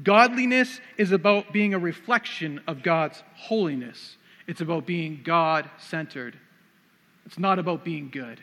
Godliness 0.00 0.80
is 0.96 1.10
about 1.10 1.52
being 1.52 1.74
a 1.74 1.78
reflection 1.78 2.60
of 2.68 2.84
God's 2.84 3.24
holiness, 3.34 4.16
it's 4.46 4.60
about 4.60 4.86
being 4.86 5.20
God 5.24 5.68
centered. 5.78 6.38
It's 7.26 7.38
not 7.38 7.58
about 7.58 7.84
being 7.84 8.10
good. 8.10 8.42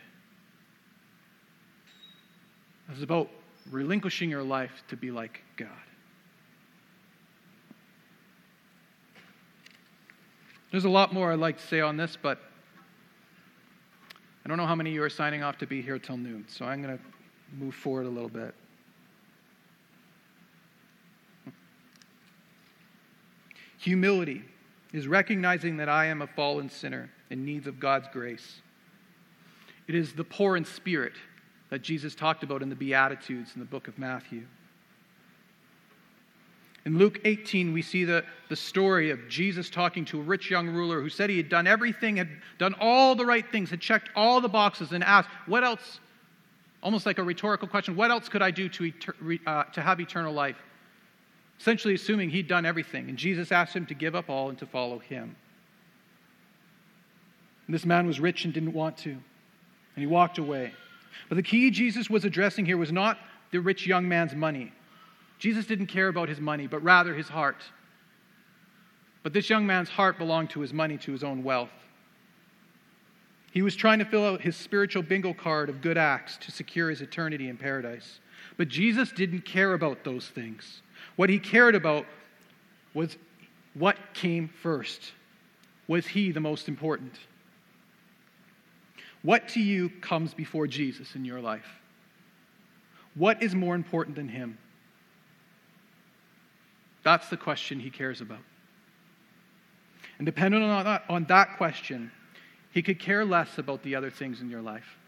It's 2.90 3.02
about 3.02 3.28
relinquishing 3.70 4.30
your 4.30 4.42
life 4.42 4.82
to 4.88 4.96
be 4.96 5.10
like 5.10 5.42
God. 5.56 5.68
There's 10.70 10.84
a 10.84 10.90
lot 10.90 11.14
more 11.14 11.32
I'd 11.32 11.38
like 11.38 11.58
to 11.58 11.66
say 11.66 11.80
on 11.80 11.96
this, 11.96 12.16
but 12.20 12.38
I 14.44 14.48
don't 14.48 14.58
know 14.58 14.66
how 14.66 14.74
many 14.74 14.90
of 14.90 14.94
you 14.94 15.02
are 15.02 15.10
signing 15.10 15.42
off 15.42 15.58
to 15.58 15.66
be 15.66 15.80
here 15.80 15.98
till 15.98 16.16
noon, 16.16 16.44
so 16.48 16.64
I'm 16.64 16.82
going 16.82 16.96
to 16.96 17.04
move 17.56 17.74
forward 17.74 18.06
a 18.06 18.10
little 18.10 18.28
bit. 18.28 18.54
Humility 23.78 24.44
is 24.92 25.06
recognizing 25.06 25.76
that 25.78 25.88
I 25.88 26.06
am 26.06 26.20
a 26.22 26.26
fallen 26.26 26.68
sinner 26.68 27.10
in 27.30 27.44
need 27.44 27.66
of 27.66 27.78
God's 27.78 28.08
grace. 28.12 28.60
It 29.86 29.94
is 29.94 30.12
the 30.12 30.24
poor 30.24 30.56
in 30.56 30.64
spirit 30.64 31.14
that 31.70 31.82
Jesus 31.82 32.14
talked 32.14 32.42
about 32.42 32.62
in 32.62 32.68
the 32.68 32.74
Beatitudes 32.74 33.52
in 33.54 33.60
the 33.60 33.66
book 33.66 33.88
of 33.88 33.98
Matthew. 33.98 34.44
In 36.84 36.96
Luke 36.96 37.20
18, 37.24 37.72
we 37.72 37.82
see 37.82 38.04
the, 38.04 38.24
the 38.48 38.56
story 38.56 39.10
of 39.10 39.28
Jesus 39.28 39.68
talking 39.68 40.04
to 40.06 40.20
a 40.20 40.22
rich 40.22 40.50
young 40.50 40.68
ruler 40.68 41.02
who 41.02 41.08
said 41.08 41.28
he 41.28 41.36
had 41.36 41.48
done 41.48 41.66
everything, 41.66 42.16
had 42.16 42.28
done 42.58 42.74
all 42.80 43.14
the 43.14 43.26
right 43.26 43.44
things, 43.50 43.70
had 43.70 43.80
checked 43.80 44.10
all 44.14 44.40
the 44.40 44.48
boxes, 44.48 44.92
and 44.92 45.02
asked, 45.04 45.28
What 45.46 45.64
else? 45.64 46.00
Almost 46.82 47.06
like 47.06 47.18
a 47.18 47.22
rhetorical 47.22 47.66
question, 47.66 47.96
what 47.96 48.10
else 48.10 48.28
could 48.28 48.40
I 48.40 48.52
do 48.52 48.68
to, 48.68 48.92
uh, 49.46 49.64
to 49.64 49.82
have 49.82 50.00
eternal 50.00 50.32
life? 50.32 50.56
Essentially, 51.58 51.94
assuming 51.94 52.30
he'd 52.30 52.46
done 52.46 52.64
everything. 52.64 53.08
And 53.08 53.18
Jesus 53.18 53.50
asked 53.50 53.74
him 53.74 53.84
to 53.86 53.94
give 53.94 54.14
up 54.14 54.30
all 54.30 54.48
and 54.48 54.56
to 54.58 54.66
follow 54.66 55.00
him. 55.00 55.34
And 57.66 57.74
this 57.74 57.84
man 57.84 58.06
was 58.06 58.20
rich 58.20 58.44
and 58.44 58.54
didn't 58.54 58.72
want 58.72 58.96
to, 58.98 59.10
and 59.10 59.20
he 59.96 60.06
walked 60.06 60.38
away. 60.38 60.72
But 61.28 61.34
the 61.34 61.42
key 61.42 61.70
Jesus 61.70 62.08
was 62.08 62.24
addressing 62.24 62.64
here 62.64 62.78
was 62.78 62.92
not 62.92 63.18
the 63.50 63.58
rich 63.58 63.86
young 63.86 64.08
man's 64.08 64.34
money. 64.34 64.72
Jesus 65.38 65.66
didn't 65.66 65.86
care 65.86 66.08
about 66.08 66.28
his 66.28 66.40
money, 66.40 66.66
but 66.66 66.82
rather 66.82 67.14
his 67.14 67.28
heart. 67.28 67.62
But 69.22 69.32
this 69.32 69.48
young 69.48 69.66
man's 69.66 69.88
heart 69.88 70.18
belonged 70.18 70.50
to 70.50 70.60
his 70.60 70.72
money, 70.72 70.96
to 70.98 71.12
his 71.12 71.22
own 71.22 71.44
wealth. 71.44 71.70
He 73.50 73.62
was 73.62 73.76
trying 73.76 73.98
to 73.98 74.04
fill 74.04 74.26
out 74.26 74.40
his 74.40 74.56
spiritual 74.56 75.02
bingo 75.02 75.32
card 75.32 75.68
of 75.68 75.80
good 75.80 75.96
acts 75.98 76.36
to 76.38 76.50
secure 76.50 76.90
his 76.90 77.00
eternity 77.00 77.48
in 77.48 77.56
paradise. 77.56 78.20
But 78.56 78.68
Jesus 78.68 79.10
didn't 79.10 79.42
care 79.42 79.74
about 79.74 80.04
those 80.04 80.28
things. 80.28 80.82
What 81.16 81.30
he 81.30 81.38
cared 81.38 81.74
about 81.74 82.06
was 82.94 83.16
what 83.74 83.96
came 84.14 84.48
first. 84.62 85.12
Was 85.86 86.06
he 86.06 86.32
the 86.32 86.40
most 86.40 86.68
important? 86.68 87.14
What 89.22 89.48
to 89.48 89.60
you 89.60 89.90
comes 90.00 90.34
before 90.34 90.66
Jesus 90.66 91.14
in 91.14 91.24
your 91.24 91.40
life? 91.40 91.66
What 93.14 93.42
is 93.42 93.54
more 93.54 93.74
important 93.74 94.16
than 94.16 94.28
him? 94.28 94.58
That's 97.02 97.28
the 97.28 97.36
question 97.36 97.80
he 97.80 97.90
cares 97.90 98.20
about. 98.20 98.40
And 100.18 100.26
depending 100.26 100.62
on 100.62 100.84
that, 100.84 101.04
on 101.08 101.24
that 101.24 101.56
question, 101.56 102.10
he 102.70 102.82
could 102.82 102.98
care 102.98 103.24
less 103.24 103.58
about 103.58 103.82
the 103.82 103.94
other 103.94 104.10
things 104.10 104.40
in 104.40 104.50
your 104.50 104.62
life. 104.62 104.98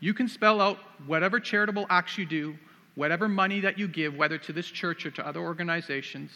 You 0.00 0.14
can 0.14 0.28
spell 0.28 0.60
out 0.60 0.78
whatever 1.06 1.38
charitable 1.38 1.86
acts 1.88 2.18
you 2.18 2.26
do, 2.26 2.56
whatever 2.94 3.28
money 3.28 3.60
that 3.60 3.78
you 3.78 3.88
give, 3.88 4.16
whether 4.16 4.38
to 4.38 4.52
this 4.52 4.66
church 4.66 5.06
or 5.06 5.10
to 5.12 5.26
other 5.26 5.40
organizations, 5.40 6.30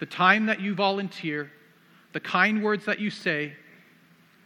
the 0.00 0.06
time 0.06 0.46
that 0.46 0.60
you 0.60 0.74
volunteer, 0.74 1.50
the 2.12 2.20
kind 2.20 2.62
words 2.62 2.84
that 2.84 2.98
you 2.98 3.10
say, 3.10 3.54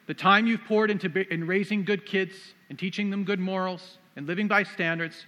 the 0.06 0.14
time 0.14 0.46
you've 0.46 0.64
poured 0.64 0.90
into 0.90 1.08
in 1.32 1.46
raising 1.46 1.84
good 1.84 2.04
kids 2.04 2.34
and 2.68 2.78
teaching 2.78 3.10
them 3.10 3.24
good 3.24 3.40
morals 3.40 3.98
and 4.16 4.26
living 4.26 4.48
by 4.48 4.62
standards. 4.62 5.26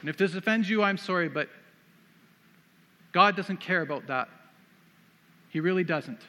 And 0.00 0.08
if 0.08 0.16
this 0.16 0.34
offends 0.34 0.68
you, 0.68 0.82
I'm 0.82 0.98
sorry, 0.98 1.28
but 1.28 1.48
God 3.12 3.36
doesn't 3.36 3.58
care 3.58 3.82
about 3.82 4.06
that. 4.06 4.28
He 5.48 5.60
really 5.60 5.84
doesn't. 5.84 6.20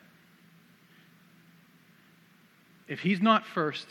If 2.87 3.01
He's 3.01 3.21
not 3.21 3.45
first, 3.45 3.87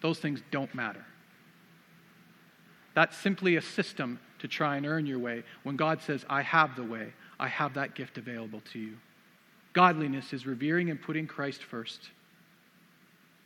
those 0.00 0.18
things 0.18 0.42
don't 0.50 0.74
matter. 0.74 1.04
That's 2.94 3.16
simply 3.16 3.56
a 3.56 3.62
system 3.62 4.18
to 4.40 4.48
try 4.48 4.76
and 4.76 4.86
earn 4.86 5.06
your 5.06 5.18
way 5.18 5.44
when 5.62 5.76
God 5.76 6.02
says, 6.02 6.24
I 6.28 6.42
have 6.42 6.74
the 6.74 6.82
way, 6.82 7.12
I 7.38 7.48
have 7.48 7.74
that 7.74 7.94
gift 7.94 8.18
available 8.18 8.62
to 8.72 8.78
you. 8.78 8.96
Godliness 9.72 10.32
is 10.32 10.46
revering 10.46 10.90
and 10.90 11.00
putting 11.00 11.26
Christ 11.26 11.62
first. 11.62 12.10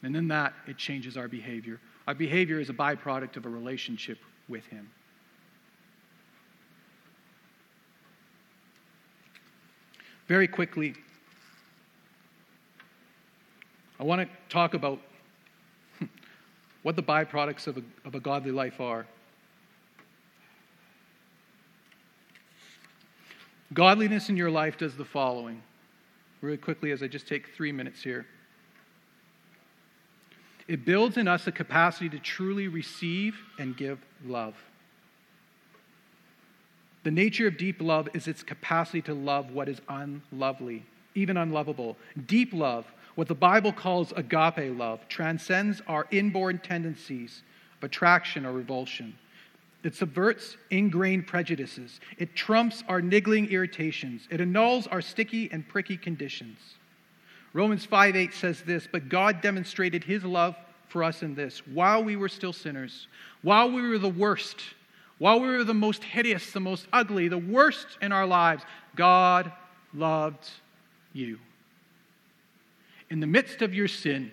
And 0.02 0.16
in 0.16 0.28
that, 0.28 0.54
it 0.66 0.78
changes 0.78 1.16
our 1.16 1.28
behavior. 1.28 1.80
Our 2.06 2.14
behavior 2.14 2.60
is 2.60 2.70
a 2.70 2.74
byproduct 2.74 3.36
of 3.36 3.46
a 3.46 3.48
relationship 3.48 4.18
with 4.48 4.64
Him. 4.66 4.90
Very 10.26 10.48
quickly, 10.48 10.94
I 14.00 14.04
want 14.04 14.22
to 14.22 14.28
talk 14.48 14.74
about 14.74 14.98
what 16.82 16.96
the 16.96 17.02
byproducts 17.02 17.66
of 17.66 17.76
a, 17.76 17.82
of 18.04 18.14
a 18.14 18.20
godly 18.20 18.50
life 18.50 18.80
are. 18.80 19.06
Godliness 23.74 24.28
in 24.28 24.36
your 24.36 24.50
life 24.50 24.78
does 24.78 24.96
the 24.96 25.04
following. 25.04 25.62
Really 26.40 26.56
quickly, 26.56 26.90
as 26.90 27.02
I 27.02 27.06
just 27.06 27.26
take 27.26 27.48
three 27.54 27.72
minutes 27.72 28.02
here. 28.02 28.26
It 30.68 30.84
builds 30.84 31.18
in 31.18 31.28
us 31.28 31.46
a 31.46 31.52
capacity 31.52 32.08
to 32.08 32.18
truly 32.18 32.68
receive 32.68 33.36
and 33.58 33.76
give 33.76 33.98
love. 34.24 34.54
The 37.04 37.10
nature 37.10 37.46
of 37.46 37.58
deep 37.58 37.80
love 37.80 38.08
is 38.14 38.26
its 38.26 38.42
capacity 38.42 39.02
to 39.02 39.14
love 39.14 39.52
what 39.52 39.68
is 39.68 39.80
unlovely, 39.88 40.84
even 41.14 41.36
unlovable. 41.36 41.98
Deep 42.26 42.52
love, 42.54 42.86
what 43.14 43.28
the 43.28 43.34
Bible 43.34 43.72
calls 43.72 44.12
agape 44.12 44.76
love, 44.76 45.06
transcends 45.08 45.82
our 45.86 46.06
inborn 46.10 46.58
tendencies 46.58 47.42
of 47.76 47.84
attraction 47.84 48.46
or 48.46 48.52
revulsion. 48.52 49.14
It 49.82 49.94
subverts 49.94 50.56
ingrained 50.70 51.26
prejudices. 51.26 52.00
It 52.16 52.34
trumps 52.34 52.82
our 52.88 53.02
niggling 53.02 53.50
irritations. 53.50 54.26
It 54.30 54.40
annuls 54.40 54.86
our 54.86 55.02
sticky 55.02 55.50
and 55.52 55.68
pricky 55.68 55.98
conditions. 55.98 56.58
Romans 57.52 57.84
5 57.84 58.16
8 58.16 58.32
says 58.32 58.62
this, 58.62 58.88
but 58.90 59.10
God 59.10 59.42
demonstrated 59.42 60.02
his 60.02 60.24
love 60.24 60.56
for 60.88 61.04
us 61.04 61.22
in 61.22 61.34
this 61.34 61.58
while 61.66 62.02
we 62.02 62.16
were 62.16 62.30
still 62.30 62.52
sinners, 62.54 63.08
while 63.42 63.70
we 63.70 63.82
were 63.82 63.98
the 63.98 64.08
worst, 64.08 64.60
while 65.18 65.40
we 65.40 65.48
were 65.48 65.64
the 65.64 65.74
most 65.74 66.02
hideous, 66.02 66.50
the 66.50 66.60
most 66.60 66.86
ugly, 66.92 67.28
the 67.28 67.38
worst 67.38 67.86
in 68.02 68.12
our 68.12 68.26
lives, 68.26 68.62
God 68.96 69.52
loved 69.92 70.48
you. 71.12 71.38
In 73.10 73.20
the 73.20 73.26
midst 73.26 73.62
of 73.62 73.74
your 73.74 73.88
sin, 73.88 74.32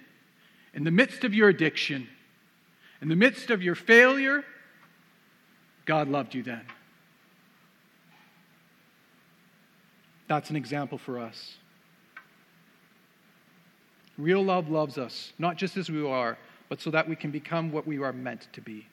in 0.74 0.84
the 0.84 0.92
midst 0.92 1.24
of 1.24 1.34
your 1.34 1.50
addiction, 1.50 2.08
in 3.02 3.10
the 3.10 3.16
midst 3.16 3.50
of 3.50 3.62
your 3.62 3.76
failure, 3.76 4.44
God 5.86 6.08
loved 6.08 6.34
you 6.34 6.44
then. 6.44 6.62
That's 10.28 10.50
an 10.50 10.56
example 10.56 10.98
for 10.98 11.20
us. 11.20 11.56
Real 14.18 14.44
love 14.44 14.70
loves 14.70 14.98
us, 14.98 15.34
not 15.38 15.58
just 15.58 15.78
as 15.78 15.90
we 15.90 16.06
are, 16.06 16.38
but 16.70 16.80
so 16.80 16.90
that 16.92 17.10
we 17.10 17.16
can 17.16 17.32
become 17.32 17.72
what 17.72 17.86
we 17.86 17.98
are 18.02 18.14
meant 18.14 18.48
to 18.54 18.62
be. 18.62 18.88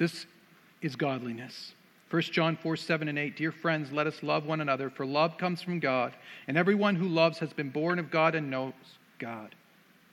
This 0.00 0.24
is 0.80 0.96
godliness. 0.96 1.74
1 2.08 2.22
John 2.22 2.56
4 2.56 2.74
7 2.74 3.06
and 3.06 3.18
8 3.18 3.36
Dear 3.36 3.52
friends, 3.52 3.92
let 3.92 4.06
us 4.06 4.22
love 4.22 4.46
one 4.46 4.62
another, 4.62 4.88
for 4.88 5.04
love 5.04 5.36
comes 5.36 5.60
from 5.60 5.78
God, 5.78 6.14
and 6.48 6.56
everyone 6.56 6.96
who 6.96 7.06
loves 7.06 7.38
has 7.40 7.52
been 7.52 7.68
born 7.68 7.98
of 7.98 8.10
God 8.10 8.34
and 8.34 8.50
knows 8.50 8.72
God. 9.18 9.54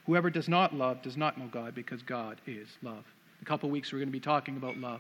Whoever 0.06 0.30
does 0.30 0.50
not 0.50 0.76
love 0.76 1.02
does 1.02 1.16
not 1.16 1.38
know 1.38 1.48
God, 1.48 1.74
because 1.74 2.02
God 2.02 2.42
is 2.46 2.68
love. 2.84 3.06
A 3.42 3.46
couple 3.46 3.70
weeks, 3.70 3.94
we're 3.94 4.00
going 4.00 4.10
to 4.10 4.12
be 4.12 4.20
talking 4.20 4.58
about 4.58 4.78
love, 4.78 5.00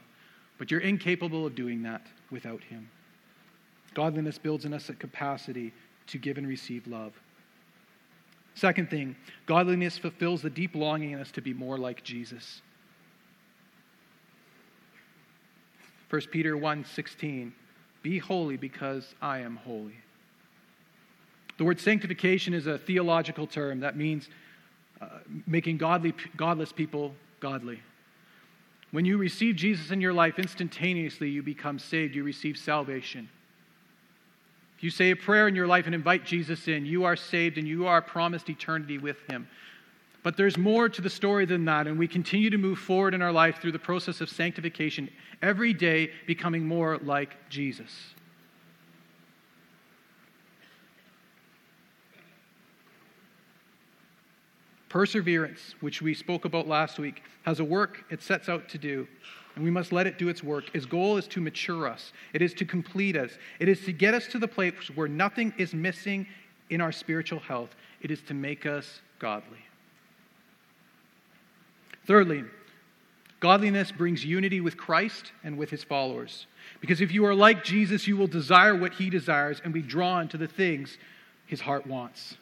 but 0.57 0.71
you're 0.71 0.79
incapable 0.79 1.45
of 1.45 1.53
doing 1.53 1.83
that 1.83 2.07
without 2.31 2.63
Him. 2.63 2.89
Godliness 3.93 4.37
builds 4.37 4.63
in 4.63 4.73
us 4.73 4.87
a 4.87 4.93
capacity 4.93 5.73
to 6.07 6.17
give 6.17 6.37
and 6.37 6.47
receive 6.47 6.87
love. 6.87 7.11
Second 8.55 8.89
thing, 8.89 9.17
godliness 9.47 9.97
fulfills 9.97 10.41
the 10.41 10.49
deep 10.49 10.75
longing 10.75 11.11
in 11.11 11.19
us 11.19 11.31
to 11.31 11.41
be 11.41 11.53
more 11.53 11.77
like 11.77 12.05
Jesus. 12.05 12.61
1 16.09 16.21
Peter 16.31 16.55
1 16.55 16.85
16, 16.85 17.53
be 18.01 18.17
holy 18.17 18.57
because 18.57 19.13
I 19.21 19.39
am 19.39 19.57
holy. 19.57 19.95
The 21.57 21.65
word 21.65 21.79
sanctification 21.79 22.53
is 22.53 22.67
a 22.67 22.77
theological 22.77 23.47
term 23.47 23.79
that 23.81 23.97
means 23.97 24.29
uh, 25.01 25.07
making 25.45 25.77
godly, 25.77 26.13
godless 26.35 26.71
people 26.71 27.13
godly. 27.39 27.81
When 28.91 29.05
you 29.05 29.17
receive 29.17 29.55
Jesus 29.55 29.91
in 29.91 29.99
your 29.99 30.13
life, 30.13 30.39
instantaneously 30.39 31.29
you 31.29 31.43
become 31.43 31.77
saved, 31.77 32.15
you 32.15 32.23
receive 32.23 32.57
salvation. 32.57 33.29
If 34.77 34.83
you 34.83 34.89
say 34.91 35.11
a 35.11 35.15
prayer 35.15 35.47
in 35.47 35.55
your 35.55 35.67
life 35.67 35.87
and 35.87 35.95
invite 35.95 36.23
Jesus 36.23 36.67
in, 36.67 36.85
you 36.85 37.03
are 37.03 37.15
saved 37.15 37.57
and 37.57 37.67
you 37.67 37.87
are 37.87 38.01
promised 38.01 38.49
eternity 38.49 38.97
with 38.97 39.17
him. 39.27 39.47
But 40.27 40.35
there's 40.35 40.57
more 40.57 40.89
to 40.89 41.01
the 41.01 41.09
story 41.09 41.45
than 41.45 41.63
that, 41.63 41.87
and 41.87 41.97
we 41.97 42.05
continue 42.05 42.49
to 42.49 42.57
move 42.57 42.79
forward 42.79 43.13
in 43.13 43.21
our 43.21 43.31
life 43.31 43.61
through 43.61 43.71
the 43.71 43.79
process 43.79 44.19
of 44.19 44.29
sanctification, 44.29 45.09
every 45.41 45.71
day 45.71 46.11
becoming 46.25 46.67
more 46.67 46.97
like 46.97 47.37
Jesus. 47.47 48.13
Perseverance, 54.89 55.75
which 55.79 56.01
we 56.01 56.13
spoke 56.13 56.43
about 56.43 56.67
last 56.67 56.99
week, 56.99 57.23
has 57.43 57.61
a 57.61 57.63
work 57.63 58.03
it 58.09 58.21
sets 58.21 58.49
out 58.49 58.67
to 58.67 58.77
do, 58.77 59.07
and 59.55 59.63
we 59.63 59.71
must 59.71 59.93
let 59.93 60.07
it 60.07 60.17
do 60.17 60.27
its 60.27 60.43
work. 60.43 60.65
Its 60.75 60.85
goal 60.85 61.15
is 61.15 61.25
to 61.29 61.39
mature 61.39 61.87
us, 61.87 62.11
it 62.33 62.41
is 62.41 62.53
to 62.55 62.65
complete 62.65 63.15
us, 63.15 63.31
it 63.61 63.69
is 63.69 63.79
to 63.85 63.93
get 63.93 64.13
us 64.13 64.27
to 64.27 64.39
the 64.39 64.47
place 64.49 64.73
where 64.93 65.07
nothing 65.07 65.53
is 65.57 65.73
missing 65.73 66.27
in 66.69 66.81
our 66.81 66.91
spiritual 66.91 67.39
health, 67.39 67.77
it 68.01 68.11
is 68.11 68.21
to 68.23 68.33
make 68.33 68.65
us 68.65 68.99
godly. 69.19 69.59
Thirdly, 72.07 72.45
godliness 73.41 73.91
brings 73.91 74.25
unity 74.25 74.61
with 74.61 74.77
Christ 74.77 75.33
and 75.43 75.57
with 75.57 75.69
his 75.69 75.83
followers. 75.83 76.47
Because 76.79 77.01
if 77.01 77.11
you 77.11 77.25
are 77.25 77.35
like 77.35 77.65
Jesus, 77.65 78.07
you 78.07 78.15
will 78.15 78.27
desire 78.27 78.75
what 78.75 78.93
he 78.93 79.09
desires 79.09 79.61
and 79.63 79.73
be 79.73 79.81
drawn 79.81 80.29
to 80.29 80.37
the 80.37 80.47
things 80.47 80.97
his 81.45 81.61
heart 81.61 81.85
wants. 81.85 82.37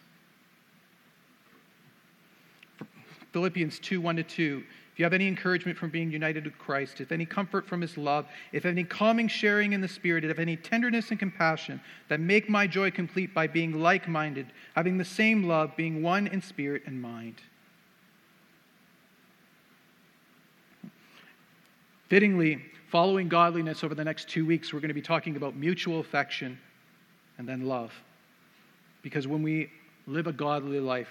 Philippians 3.34 3.80
2 3.80 4.00
1 4.00 4.16
to 4.18 4.24
2. 4.24 4.64
If 4.94 5.00
you 5.00 5.04
have 5.04 5.14
any 5.14 5.28
encouragement 5.28 5.78
from 5.78 5.90
being 5.90 6.10
united 6.10 6.46
with 6.46 6.58
Christ, 6.58 7.02
if 7.02 7.12
any 7.12 7.26
comfort 7.26 7.68
from 7.68 7.82
his 7.82 7.98
love, 7.98 8.28
if 8.54 8.66
any 8.66 8.86
calming 8.86 9.28
sharing 9.28 9.74
in 9.74 9.82
the 9.82 9.90
Spirit, 9.90 10.24
if 10.24 10.40
any 10.40 10.56
tenderness 10.56 11.10
and 11.10 11.20
compassion, 11.20 11.82
that 12.08 12.22
make 12.22 12.48
my 12.48 12.66
joy 12.66 12.92
complete 12.92 13.34
by 13.34 13.46
being 13.46 13.82
like 13.82 14.08
minded, 14.08 14.54
having 14.74 14.98
the 14.98 15.04
same 15.04 15.44
love, 15.44 15.76
being 15.76 16.02
one 16.02 16.28
in 16.28 16.42
spirit 16.42 16.84
and 16.86 17.02
mind. 17.02 17.42
Fittingly, 22.08 22.64
following 22.92 23.28
godliness 23.28 23.84
over 23.84 23.96
the 23.96 24.04
next 24.04 24.30
two 24.30 24.46
weeks, 24.46 24.72
we're 24.72 24.80
going 24.80 24.90
to 24.90 24.94
be 24.94 25.02
talking 25.02 25.36
about 25.36 25.56
mutual 25.56 26.00
affection 26.00 26.58
and 27.38 27.48
then 27.48 27.66
love. 27.66 27.92
Because 29.02 29.28
when 29.28 29.42
we 29.42 29.72
live 30.08 30.28
a 30.28 30.34
godly 30.34 30.80
life, 30.80 31.10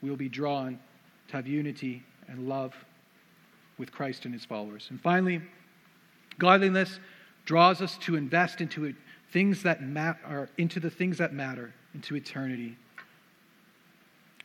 we 0.00 0.10
will 0.10 0.16
be 0.16 0.28
drawn 0.28 0.78
to 1.28 1.36
have 1.36 1.46
unity 1.46 2.02
and 2.28 2.48
love 2.48 2.74
with 3.78 3.92
Christ 3.92 4.24
and 4.24 4.34
his 4.34 4.44
followers. 4.44 4.86
And 4.90 5.00
finally, 5.00 5.42
godliness 6.38 7.00
draws 7.44 7.80
us 7.82 7.96
to 7.98 8.16
invest 8.16 8.60
into 8.60 8.94
things 9.32 9.62
that 9.64 9.82
matter, 9.82 10.48
into 10.56 10.80
the 10.80 10.90
things 10.90 11.18
that 11.18 11.32
matter, 11.32 11.72
into 11.94 12.14
eternity. 12.14 12.76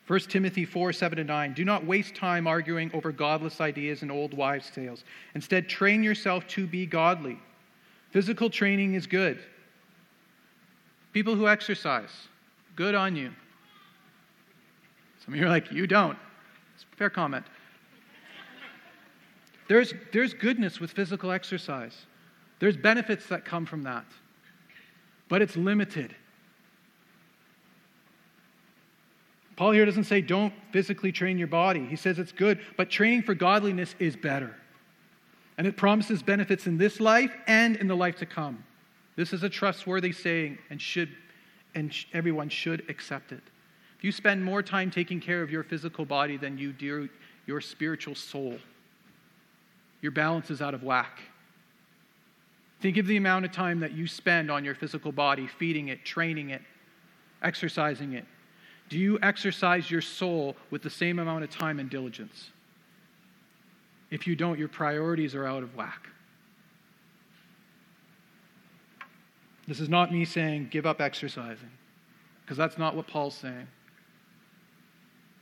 1 0.07 0.19
Timothy 0.21 0.65
4 0.65 0.91
7 0.91 1.17
to 1.17 1.23
9. 1.23 1.53
Do 1.53 1.63
not 1.63 1.85
waste 1.85 2.15
time 2.15 2.45
arguing 2.45 2.91
over 2.93 3.11
godless 3.11 3.61
ideas 3.61 4.01
and 4.01 4.11
old 4.11 4.33
wives' 4.33 4.69
tales. 4.69 5.03
Instead, 5.33 5.69
train 5.69 6.03
yourself 6.03 6.45
to 6.47 6.67
be 6.67 6.85
godly. 6.85 7.39
Physical 8.11 8.49
training 8.49 8.95
is 8.95 9.07
good. 9.07 9.39
People 11.13 11.35
who 11.35 11.47
exercise, 11.47 12.27
good 12.75 12.95
on 12.95 13.15
you. 13.15 13.31
Some 15.23 15.33
of 15.33 15.39
you 15.39 15.45
are 15.45 15.49
like, 15.49 15.71
you 15.71 15.87
don't. 15.87 16.17
It's 16.75 16.85
a 16.91 16.95
fair 16.97 17.09
comment. 17.09 17.45
There's, 19.69 19.93
there's 20.11 20.33
goodness 20.33 20.79
with 20.79 20.91
physical 20.91 21.31
exercise, 21.31 22.05
there's 22.59 22.75
benefits 22.75 23.27
that 23.27 23.45
come 23.45 23.65
from 23.65 23.83
that, 23.83 24.05
but 25.29 25.41
it's 25.41 25.55
limited. 25.55 26.15
Paul 29.55 29.71
here 29.71 29.85
doesn't 29.85 30.05
say 30.05 30.21
don't 30.21 30.53
physically 30.71 31.11
train 31.11 31.37
your 31.37 31.47
body. 31.47 31.85
He 31.85 31.95
says 31.95 32.19
it's 32.19 32.31
good, 32.31 32.59
but 32.77 32.89
training 32.89 33.23
for 33.23 33.35
godliness 33.35 33.95
is 33.99 34.15
better. 34.15 34.55
And 35.57 35.67
it 35.67 35.77
promises 35.77 36.23
benefits 36.23 36.65
in 36.65 36.77
this 36.77 36.99
life 36.99 37.31
and 37.45 37.75
in 37.75 37.87
the 37.87 37.95
life 37.95 38.15
to 38.17 38.25
come. 38.25 38.63
This 39.15 39.33
is 39.33 39.43
a 39.43 39.49
trustworthy 39.49 40.11
saying 40.11 40.57
and 40.69 40.81
should 40.81 41.09
and 41.75 41.93
everyone 42.13 42.49
should 42.49 42.87
accept 42.89 43.31
it. 43.31 43.41
If 43.97 44.03
you 44.03 44.11
spend 44.11 44.43
more 44.43 44.61
time 44.61 44.91
taking 44.91 45.19
care 45.19 45.41
of 45.41 45.49
your 45.49 45.63
physical 45.63 46.05
body 46.05 46.37
than 46.37 46.57
you 46.57 46.71
do 46.71 47.09
your 47.45 47.61
spiritual 47.61 48.15
soul, 48.15 48.57
your 50.01 50.11
balance 50.11 50.51
is 50.51 50.61
out 50.61 50.73
of 50.73 50.83
whack. 50.83 51.21
Think 52.81 52.97
of 52.97 53.07
the 53.07 53.17
amount 53.17 53.45
of 53.45 53.51
time 53.51 53.79
that 53.79 53.93
you 53.93 54.07
spend 54.07 54.51
on 54.51 54.65
your 54.65 54.75
physical 54.75 55.11
body, 55.11 55.47
feeding 55.47 55.87
it, 55.87 56.03
training 56.03 56.49
it, 56.49 56.61
exercising 57.41 58.13
it, 58.13 58.25
do 58.93 58.99
you 58.99 59.17
exercise 59.23 59.89
your 59.89 60.01
soul 60.01 60.55
with 60.69 60.83
the 60.83 60.89
same 60.91 61.17
amount 61.17 61.43
of 61.43 61.49
time 61.49 61.79
and 61.79 61.89
diligence? 61.89 62.51
If 64.11 64.27
you 64.27 64.35
don't, 64.35 64.59
your 64.59 64.67
priorities 64.67 65.33
are 65.33 65.47
out 65.47 65.63
of 65.63 65.75
whack. 65.75 66.09
This 69.67 69.79
is 69.79 69.89
not 69.89 70.13
me 70.13 70.25
saying 70.25 70.67
give 70.69 70.85
up 70.85 71.01
exercising, 71.01 71.71
because 72.45 72.55
that's 72.55 72.77
not 72.77 72.95
what 72.95 73.07
Paul's 73.07 73.33
saying. 73.33 73.65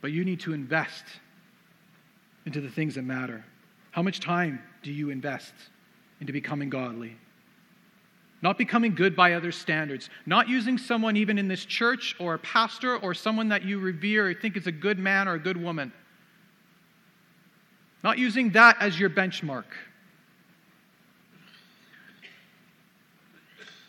But 0.00 0.12
you 0.12 0.24
need 0.24 0.40
to 0.40 0.54
invest 0.54 1.04
into 2.46 2.62
the 2.62 2.70
things 2.70 2.94
that 2.94 3.02
matter. 3.02 3.44
How 3.90 4.00
much 4.00 4.20
time 4.20 4.62
do 4.82 4.90
you 4.90 5.10
invest 5.10 5.52
into 6.22 6.32
becoming 6.32 6.70
godly? 6.70 7.18
Not 8.42 8.58
becoming 8.58 8.94
good 8.94 9.14
by 9.14 9.34
other 9.34 9.52
standards, 9.52 10.10
not 10.26 10.48
using 10.48 10.76
someone 10.76 11.16
even 11.16 11.38
in 11.38 11.46
this 11.46 11.64
church 11.64 12.16
or 12.18 12.34
a 12.34 12.38
pastor 12.40 12.96
or 12.96 13.14
someone 13.14 13.48
that 13.48 13.64
you 13.64 13.78
revere 13.78 14.28
or 14.28 14.34
think 14.34 14.56
is 14.56 14.66
a 14.66 14.72
good 14.72 14.98
man 14.98 15.28
or 15.28 15.34
a 15.34 15.38
good 15.38 15.56
woman. 15.56 15.92
Not 18.02 18.18
using 18.18 18.50
that 18.50 18.76
as 18.80 18.98
your 18.98 19.10
benchmark. 19.10 19.64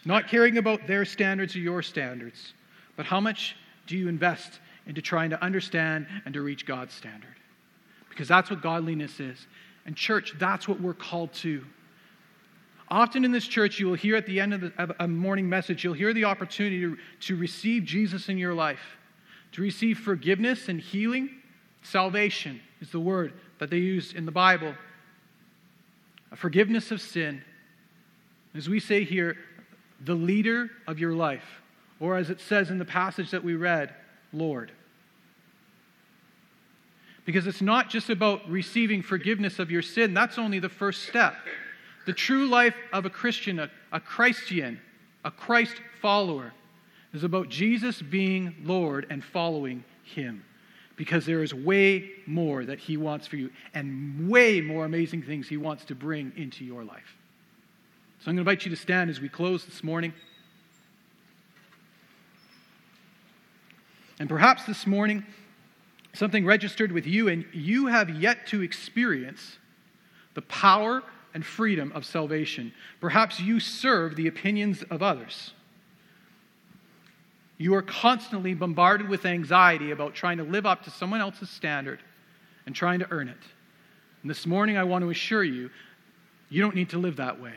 Not 0.06 0.28
caring 0.28 0.58
about 0.58 0.86
their 0.86 1.04
standards 1.04 1.56
or 1.56 1.60
your 1.60 1.82
standards, 1.82 2.54
but 2.96 3.08
how 3.08 3.20
much 3.20 3.56
do 3.88 3.98
you 3.98 4.08
invest 4.08 4.60
into 4.86 5.02
trying 5.02 5.32
to 5.32 5.44
understand 5.44 6.06
and 6.26 6.34
to 6.36 6.42
reach 6.42 6.66
God's 6.66 6.94
standard? 6.94 7.36
Because 8.10 8.28
that's 8.28 8.52
what 8.52 8.62
godliness 8.62 9.20
is. 9.20 9.48
And, 9.86 9.96
church, 9.96 10.36
that's 10.38 10.68
what 10.68 10.80
we're 10.80 10.94
called 10.94 11.34
to. 11.36 11.66
Often 12.94 13.26
in 13.26 13.32
this 13.32 13.48
church, 13.48 13.80
you 13.80 13.88
will 13.88 13.96
hear 13.96 14.16
at 14.16 14.28
the 14.28 14.40
end 14.40 14.54
of, 14.54 14.62
the, 14.62 14.74
of 14.78 14.92
a 15.00 15.08
morning 15.08 15.50
message, 15.50 15.84
you'll 15.84 15.96
hear 15.96 16.14
the 16.14 16.26
opportunity 16.26 16.80
to, 16.80 16.96
to 17.22 17.36
receive 17.36 17.86
Jesus 17.86 18.30
in 18.30 18.38
your 18.38 18.54
life, 18.54 18.98
to 19.54 19.64
receive 19.64 19.98
forgiveness 19.98 20.70
and 20.70 20.80
healing. 20.80 21.32
Salvation 21.82 22.62
is 22.82 22.92
the 22.92 23.00
word 23.00 23.34
that 23.58 23.72
they 23.72 23.80
use 23.80 24.14
in 24.14 24.28
the 24.28 24.32
Bible. 24.32 24.76
A 26.32 26.36
forgiveness 26.36 26.92
of 26.92 27.02
sin. 27.02 27.42
As 28.54 28.70
we 28.70 28.80
say 28.80 29.04
here, 29.04 29.38
the 30.00 30.14
leader 30.14 30.70
of 30.86 31.00
your 31.00 31.14
life, 31.14 31.64
or 32.00 32.16
as 32.16 32.30
it 32.30 32.40
says 32.40 32.70
in 32.70 32.78
the 32.78 32.86
passage 32.86 33.32
that 33.32 33.44
we 33.44 33.56
read, 33.56 33.92
Lord. 34.32 34.72
Because 37.26 37.48
it's 37.48 37.62
not 37.62 37.90
just 37.90 38.12
about 38.12 38.48
receiving 38.48 39.02
forgiveness 39.02 39.58
of 39.58 39.72
your 39.72 39.82
sin, 39.82 40.14
that's 40.14 40.38
only 40.38 40.60
the 40.60 40.70
first 40.70 41.08
step. 41.08 41.34
The 42.06 42.14
true 42.14 42.48
life 42.48 42.76
of 42.92 43.06
a 43.06 43.10
Christian, 43.10 43.60
a, 43.60 43.70
a 43.92 44.00
Christian, 44.00 44.80
a 45.24 45.32
Christ 45.32 45.76
follower, 46.02 46.54
is 47.14 47.24
about 47.24 47.50
Jesus 47.50 48.02
being 48.02 48.56
Lord 48.64 49.08
and 49.10 49.24
following 49.24 49.84
Him. 50.04 50.44
Because 50.96 51.26
there 51.26 51.42
is 51.42 51.54
way 51.54 52.12
more 52.28 52.66
that 52.66 52.80
He 52.80 52.98
wants 52.98 53.26
for 53.26 53.38
you 53.38 53.50
and 53.74 54.30
way 54.30 54.62
more 54.62 54.86
amazing 54.86 55.24
things 55.24 55.48
He 55.48 55.58
wants 55.58 55.86
to 55.86 55.96
bring 55.96 56.34
into 56.36 56.66
your 56.66 56.84
life. 56.84 57.18
So 58.20 58.30
I'm 58.30 58.36
going 58.36 58.46
to 58.46 58.52
invite 58.52 58.66
you 58.66 58.72
to 58.72 58.82
stand 58.82 59.10
as 59.10 59.20
we 59.20 59.30
close 59.30 59.66
this 59.66 59.84
morning. 59.84 60.14
And 64.20 64.30
perhaps 64.30 64.66
this 64.66 64.86
morning, 64.86 65.26
something 66.14 66.46
registered 66.46 66.92
with 66.92 67.08
you, 67.08 67.28
and 67.28 67.46
you 67.54 67.88
have 67.88 68.10
yet 68.10 68.48
to 68.48 68.62
experience 68.62 69.58
the 70.36 70.42
power 70.44 71.04
and 71.34 71.46
freedom 71.46 71.92
of 71.94 72.06
salvation. 72.06 72.74
Perhaps 73.02 73.40
you 73.40 73.60
serve 73.60 74.16
the 74.16 74.28
opinions 74.28 74.84
of 74.84 75.02
others. 75.02 75.52
You 77.58 77.76
are 77.76 77.82
constantly 77.82 78.54
bombarded 78.54 79.08
with 79.08 79.26
anxiety 79.26 79.92
about 79.92 80.14
trying 80.14 80.38
to 80.38 80.44
live 80.44 80.66
up 80.66 80.84
to 80.84 80.90
someone 80.90 81.22
else's 81.22 81.50
standard 81.50 82.00
and 82.66 82.76
trying 82.76 83.00
to 83.00 83.08
earn 83.12 83.28
it. 83.28 83.38
And 84.22 84.30
this 84.30 84.46
morning, 84.46 84.78
I 84.78 84.84
want 84.84 85.04
to 85.04 85.10
assure 85.10 85.44
you, 85.44 85.70
you 86.50 86.62
don't 86.62 86.76
need 86.76 86.90
to 86.90 86.98
live 86.98 87.18
that 87.18 87.42
way. 87.42 87.54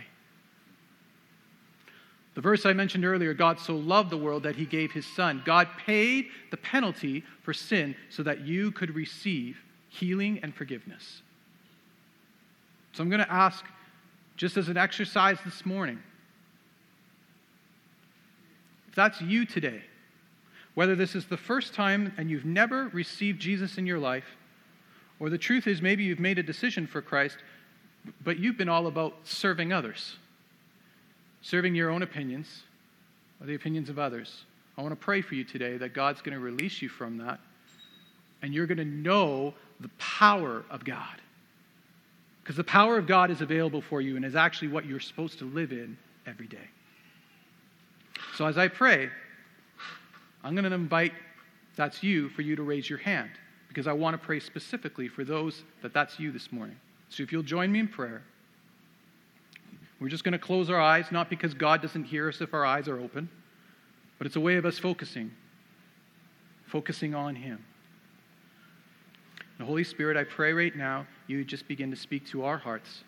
The 2.34 2.42
verse 2.42 2.66
I 2.66 2.74
mentioned 2.74 3.04
earlier 3.04 3.32
God 3.32 3.58
so 3.58 3.76
loved 3.76 4.10
the 4.10 4.16
world 4.18 4.42
that 4.42 4.56
he 4.56 4.66
gave 4.66 4.92
his 4.92 5.06
son. 5.06 5.42
God 5.44 5.68
paid 5.78 6.26
the 6.50 6.58
penalty 6.58 7.24
for 7.42 7.54
sin 7.54 7.96
so 8.10 8.22
that 8.24 8.42
you 8.42 8.70
could 8.72 8.94
receive 8.94 9.58
healing 9.88 10.40
and 10.42 10.54
forgiveness. 10.54 11.22
So 12.96 13.02
I'm 13.02 13.10
going 13.10 13.20
to 13.20 13.30
ask, 13.30 13.62
just 14.38 14.56
as 14.56 14.70
an 14.70 14.78
exercise 14.78 15.36
this 15.44 15.66
morning, 15.66 15.98
if 18.88 18.94
that's 18.94 19.20
you 19.20 19.44
today, 19.44 19.82
whether 20.74 20.96
this 20.96 21.14
is 21.14 21.26
the 21.26 21.36
first 21.36 21.74
time 21.74 22.14
and 22.16 22.30
you've 22.30 22.46
never 22.46 22.88
received 22.94 23.38
Jesus 23.38 23.76
in 23.76 23.86
your 23.86 23.98
life, 23.98 24.24
Or 25.18 25.30
the 25.30 25.38
truth 25.38 25.66
is, 25.66 25.80
maybe 25.80 26.04
you've 26.04 26.20
made 26.20 26.38
a 26.38 26.42
decision 26.42 26.86
for 26.86 27.00
Christ, 27.00 27.38
but 28.22 28.38
you've 28.38 28.58
been 28.58 28.68
all 28.68 28.86
about 28.86 29.14
serving 29.24 29.72
others, 29.72 30.16
serving 31.42 31.74
your 31.74 31.90
own 31.90 32.02
opinions 32.02 32.62
or 33.40 33.46
the 33.46 33.54
opinions 33.54 33.88
of 33.88 33.98
others. 33.98 34.44
I 34.76 34.82
want 34.82 34.92
to 34.92 34.96
pray 35.04 35.22
for 35.22 35.34
you 35.34 35.44
today 35.44 35.78
that 35.78 35.94
God's 35.94 36.20
going 36.20 36.34
to 36.34 36.40
release 36.40 36.82
you 36.82 36.88
from 36.88 37.16
that, 37.18 37.40
and 38.42 38.52
you're 38.52 38.66
going 38.66 38.78
to 38.78 38.84
know 38.84 39.54
the 39.80 39.88
power 39.98 40.64
of 40.70 40.84
God. 40.84 41.20
Because 42.46 42.56
the 42.56 42.62
power 42.62 42.96
of 42.96 43.08
God 43.08 43.32
is 43.32 43.40
available 43.40 43.82
for 43.82 44.00
you 44.00 44.14
and 44.14 44.24
is 44.24 44.36
actually 44.36 44.68
what 44.68 44.86
you're 44.86 45.00
supposed 45.00 45.40
to 45.40 45.44
live 45.46 45.72
in 45.72 45.98
every 46.28 46.46
day. 46.46 46.68
So 48.36 48.46
as 48.46 48.56
I 48.56 48.68
pray, 48.68 49.10
I'm 50.44 50.54
going 50.54 50.62
to 50.62 50.72
invite 50.72 51.12
that's 51.74 52.04
you 52.04 52.28
for 52.28 52.42
you 52.42 52.54
to 52.54 52.62
raise 52.62 52.88
your 52.88 53.00
hand 53.00 53.30
because 53.66 53.88
I 53.88 53.92
want 53.94 54.14
to 54.14 54.24
pray 54.24 54.38
specifically 54.38 55.08
for 55.08 55.24
those 55.24 55.64
that 55.82 55.92
that's 55.92 56.20
you 56.20 56.30
this 56.30 56.52
morning. 56.52 56.76
So 57.08 57.24
if 57.24 57.32
you'll 57.32 57.42
join 57.42 57.72
me 57.72 57.80
in 57.80 57.88
prayer, 57.88 58.22
we're 59.98 60.08
just 60.08 60.22
going 60.22 60.30
to 60.30 60.38
close 60.38 60.70
our 60.70 60.80
eyes, 60.80 61.06
not 61.10 61.28
because 61.28 61.52
God 61.52 61.82
doesn't 61.82 62.04
hear 62.04 62.28
us 62.28 62.40
if 62.40 62.54
our 62.54 62.64
eyes 62.64 62.86
are 62.86 63.00
open, 63.00 63.28
but 64.18 64.26
it's 64.28 64.36
a 64.36 64.40
way 64.40 64.54
of 64.54 64.64
us 64.64 64.78
focusing, 64.78 65.32
focusing 66.64 67.12
on 67.12 67.34
Him. 67.34 67.64
The 69.58 69.64
Holy 69.64 69.82
Spirit, 69.82 70.16
I 70.16 70.22
pray 70.22 70.52
right 70.52 70.76
now, 70.76 71.08
you 71.26 71.44
just 71.44 71.66
begin 71.68 71.90
to 71.90 71.96
speak 71.96 72.26
to 72.28 72.44
our 72.44 72.58
hearts 72.58 73.02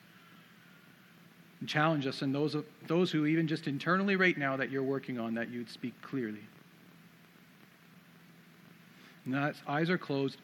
and 1.60 1.68
challenge 1.68 2.06
us, 2.06 2.22
and 2.22 2.34
those, 2.34 2.56
those 2.86 3.10
who, 3.10 3.26
even 3.26 3.48
just 3.48 3.66
internally 3.66 4.16
right 4.16 4.38
now, 4.38 4.56
that 4.56 4.70
you're 4.70 4.82
working 4.82 5.18
on, 5.18 5.34
that 5.34 5.50
you'd 5.50 5.68
speak 5.68 6.00
clearly. 6.02 6.42
Now, 9.26 9.52
eyes 9.66 9.90
are 9.90 9.98
closed, 9.98 10.38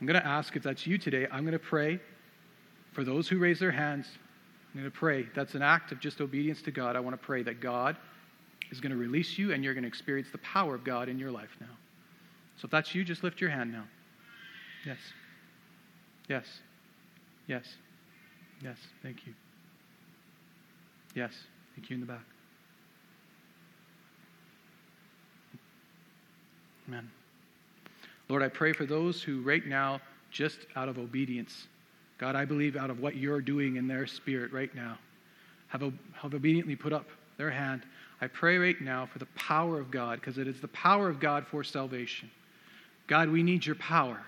I'm 0.00 0.06
going 0.06 0.20
to 0.20 0.26
ask 0.26 0.56
if 0.56 0.64
that's 0.64 0.84
you 0.84 0.98
today. 0.98 1.28
I'm 1.30 1.44
going 1.44 1.52
to 1.52 1.60
pray 1.60 2.00
for 2.92 3.04
those 3.04 3.28
who 3.28 3.38
raise 3.38 3.60
their 3.60 3.70
hands. 3.70 4.06
I'm 4.74 4.80
going 4.80 4.90
to 4.90 4.98
pray. 4.98 5.28
That's 5.32 5.54
an 5.54 5.62
act 5.62 5.92
of 5.92 6.00
just 6.00 6.20
obedience 6.20 6.60
to 6.62 6.72
God. 6.72 6.96
I 6.96 7.00
want 7.00 7.14
to 7.14 7.24
pray 7.24 7.44
that 7.44 7.60
God 7.60 7.96
is 8.72 8.80
going 8.80 8.90
to 8.90 8.98
release 8.98 9.38
you 9.38 9.52
and 9.52 9.62
you're 9.62 9.74
going 9.74 9.84
to 9.84 9.88
experience 9.88 10.26
the 10.32 10.38
power 10.38 10.74
of 10.74 10.82
God 10.82 11.08
in 11.08 11.20
your 11.20 11.30
life 11.30 11.50
now. 11.60 11.76
So 12.56 12.66
if 12.66 12.72
that's 12.72 12.94
you, 12.94 13.04
just 13.04 13.22
lift 13.22 13.40
your 13.40 13.50
hand 13.50 13.70
now. 13.70 13.84
Yes. 14.84 14.98
Yes. 16.28 16.46
Yes. 17.52 17.66
Yes. 18.64 18.78
Thank 19.02 19.26
you. 19.26 19.34
Yes. 21.14 21.34
Thank 21.76 21.90
you 21.90 21.94
in 21.96 22.00
the 22.00 22.06
back. 22.06 22.24
Amen. 26.88 27.10
Lord, 28.30 28.42
I 28.42 28.48
pray 28.48 28.72
for 28.72 28.86
those 28.86 29.22
who 29.22 29.42
right 29.42 29.66
now, 29.66 30.00
just 30.30 30.60
out 30.76 30.88
of 30.88 30.96
obedience, 30.96 31.66
God, 32.16 32.36
I 32.36 32.46
believe 32.46 32.74
out 32.74 32.88
of 32.88 33.00
what 33.00 33.16
you're 33.16 33.42
doing 33.42 33.76
in 33.76 33.86
their 33.86 34.06
spirit 34.06 34.50
right 34.50 34.74
now, 34.74 34.96
have, 35.68 35.82
have 36.14 36.32
obediently 36.32 36.74
put 36.74 36.94
up 36.94 37.04
their 37.36 37.50
hand. 37.50 37.82
I 38.22 38.28
pray 38.28 38.56
right 38.56 38.80
now 38.80 39.04
for 39.04 39.18
the 39.18 39.28
power 39.36 39.78
of 39.78 39.90
God, 39.90 40.20
because 40.20 40.38
it 40.38 40.48
is 40.48 40.58
the 40.58 40.68
power 40.68 41.10
of 41.10 41.20
God 41.20 41.46
for 41.46 41.62
salvation. 41.62 42.30
God, 43.08 43.28
we 43.28 43.42
need 43.42 43.66
your 43.66 43.74
power. 43.74 44.22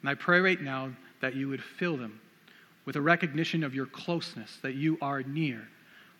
And 0.00 0.10
I 0.10 0.14
pray 0.14 0.40
right 0.40 0.60
now 0.60 0.90
that 1.20 1.34
you 1.34 1.48
would 1.48 1.62
fill 1.62 1.96
them 1.96 2.20
with 2.84 2.96
a 2.96 3.00
recognition 3.00 3.62
of 3.62 3.74
your 3.74 3.86
closeness, 3.86 4.58
that 4.62 4.74
you 4.74 4.98
are 5.00 5.22
near. 5.22 5.68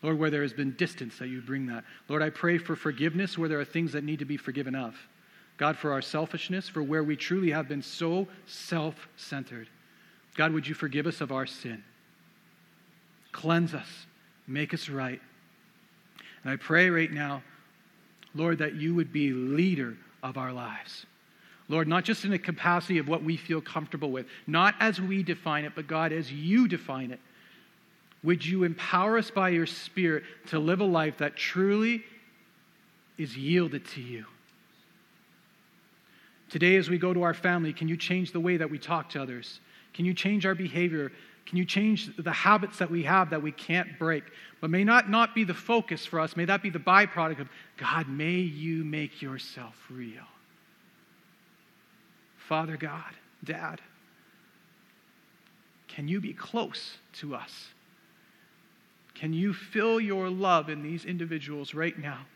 Lord, 0.02 0.18
where 0.18 0.30
there 0.30 0.42
has 0.42 0.52
been 0.52 0.72
distance, 0.76 1.18
that 1.18 1.28
you 1.28 1.42
bring 1.42 1.66
that. 1.66 1.84
Lord, 2.08 2.22
I 2.22 2.30
pray 2.30 2.58
for 2.58 2.74
forgiveness 2.74 3.36
where 3.36 3.48
there 3.48 3.60
are 3.60 3.64
things 3.64 3.92
that 3.92 4.04
need 4.04 4.18
to 4.20 4.24
be 4.24 4.36
forgiven 4.36 4.74
of. 4.74 4.96
God, 5.56 5.76
for 5.76 5.92
our 5.92 6.00
selfishness, 6.00 6.68
for 6.68 6.82
where 6.82 7.04
we 7.04 7.16
truly 7.16 7.50
have 7.50 7.68
been 7.68 7.82
so 7.82 8.26
self 8.46 9.08
centered. 9.16 9.68
God, 10.36 10.52
would 10.52 10.66
you 10.66 10.74
forgive 10.74 11.06
us 11.06 11.20
of 11.20 11.32
our 11.32 11.44
sin? 11.44 11.84
Cleanse 13.32 13.74
us, 13.74 14.06
make 14.46 14.72
us 14.72 14.88
right. 14.88 15.20
And 16.42 16.52
I 16.52 16.56
pray 16.56 16.88
right 16.88 17.12
now, 17.12 17.42
Lord, 18.34 18.58
that 18.58 18.74
you 18.74 18.94
would 18.94 19.12
be 19.12 19.32
leader 19.32 19.96
of 20.22 20.38
our 20.38 20.52
lives. 20.52 21.04
Lord, 21.70 21.86
not 21.86 22.02
just 22.04 22.24
in 22.24 22.32
the 22.32 22.38
capacity 22.38 22.98
of 22.98 23.06
what 23.06 23.22
we 23.22 23.36
feel 23.36 23.60
comfortable 23.60 24.10
with, 24.10 24.26
not 24.48 24.74
as 24.80 25.00
we 25.00 25.22
define 25.22 25.64
it, 25.64 25.72
but 25.76 25.86
God, 25.86 26.12
as 26.12 26.32
you 26.32 26.66
define 26.66 27.12
it. 27.12 27.20
Would 28.24 28.44
you 28.44 28.64
empower 28.64 29.16
us 29.16 29.30
by 29.30 29.50
your 29.50 29.66
Spirit 29.66 30.24
to 30.48 30.58
live 30.58 30.80
a 30.80 30.84
life 30.84 31.18
that 31.18 31.36
truly 31.36 32.02
is 33.16 33.36
yielded 33.36 33.86
to 33.90 34.00
you? 34.00 34.26
Today, 36.50 36.74
as 36.74 36.90
we 36.90 36.98
go 36.98 37.14
to 37.14 37.22
our 37.22 37.34
family, 37.34 37.72
can 37.72 37.86
you 37.86 37.96
change 37.96 38.32
the 38.32 38.40
way 38.40 38.56
that 38.56 38.68
we 38.68 38.76
talk 38.76 39.10
to 39.10 39.22
others? 39.22 39.60
Can 39.94 40.04
you 40.04 40.12
change 40.12 40.44
our 40.44 40.56
behavior? 40.56 41.12
Can 41.46 41.56
you 41.56 41.64
change 41.64 42.14
the 42.16 42.32
habits 42.32 42.78
that 42.78 42.90
we 42.90 43.04
have 43.04 43.30
that 43.30 43.42
we 43.42 43.52
can't 43.52 43.96
break? 43.96 44.24
But 44.60 44.70
may 44.70 44.82
not, 44.82 45.08
not 45.08 45.36
be 45.36 45.44
the 45.44 45.54
focus 45.54 46.04
for 46.04 46.18
us. 46.18 46.36
May 46.36 46.46
that 46.46 46.62
be 46.62 46.70
the 46.70 46.80
byproduct 46.80 47.40
of 47.40 47.48
God, 47.76 48.08
may 48.08 48.32
you 48.32 48.82
make 48.82 49.22
yourself 49.22 49.76
real. 49.88 50.24
Father 52.50 52.76
God, 52.76 53.14
Dad, 53.44 53.80
can 55.86 56.08
you 56.08 56.20
be 56.20 56.32
close 56.32 56.96
to 57.12 57.36
us? 57.36 57.68
Can 59.14 59.32
you 59.32 59.54
fill 59.54 60.00
your 60.00 60.28
love 60.28 60.68
in 60.68 60.82
these 60.82 61.04
individuals 61.04 61.74
right 61.74 61.96
now? 61.96 62.26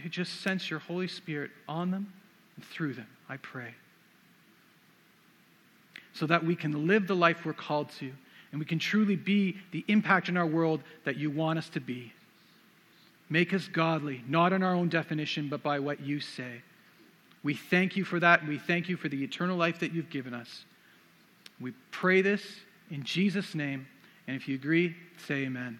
They 0.00 0.08
just 0.08 0.42
sense 0.42 0.70
your 0.70 0.78
Holy 0.78 1.08
Spirit 1.08 1.50
on 1.68 1.90
them 1.90 2.12
and 2.54 2.64
through 2.64 2.94
them, 2.94 3.08
I 3.28 3.38
pray. 3.38 3.74
So 6.12 6.26
that 6.26 6.44
we 6.44 6.54
can 6.54 6.86
live 6.86 7.08
the 7.08 7.16
life 7.16 7.44
we're 7.44 7.54
called 7.54 7.90
to 7.98 8.12
and 8.52 8.60
we 8.60 8.64
can 8.64 8.78
truly 8.78 9.16
be 9.16 9.56
the 9.72 9.84
impact 9.88 10.28
in 10.28 10.36
our 10.36 10.46
world 10.46 10.80
that 11.02 11.16
you 11.16 11.28
want 11.28 11.58
us 11.58 11.68
to 11.70 11.80
be. 11.80 12.12
Make 13.28 13.52
us 13.52 13.66
godly, 13.66 14.22
not 14.28 14.52
in 14.52 14.62
our 14.62 14.74
own 14.74 14.88
definition, 14.88 15.48
but 15.48 15.60
by 15.60 15.80
what 15.80 15.98
you 15.98 16.20
say. 16.20 16.62
We 17.44 17.54
thank 17.54 17.96
you 17.96 18.04
for 18.04 18.18
that, 18.18 18.46
we 18.48 18.58
thank 18.58 18.88
you 18.88 18.96
for 18.96 19.08
the 19.08 19.22
eternal 19.22 19.56
life 19.56 19.78
that 19.80 19.92
you've 19.92 20.10
given 20.10 20.34
us. 20.34 20.64
We 21.60 21.72
pray 21.92 22.22
this 22.22 22.42
in 22.90 23.04
Jesus' 23.04 23.54
name, 23.54 23.86
and 24.26 24.36
if 24.36 24.48
you 24.48 24.56
agree, 24.56 24.96
say 25.26 25.44
amen. 25.44 25.78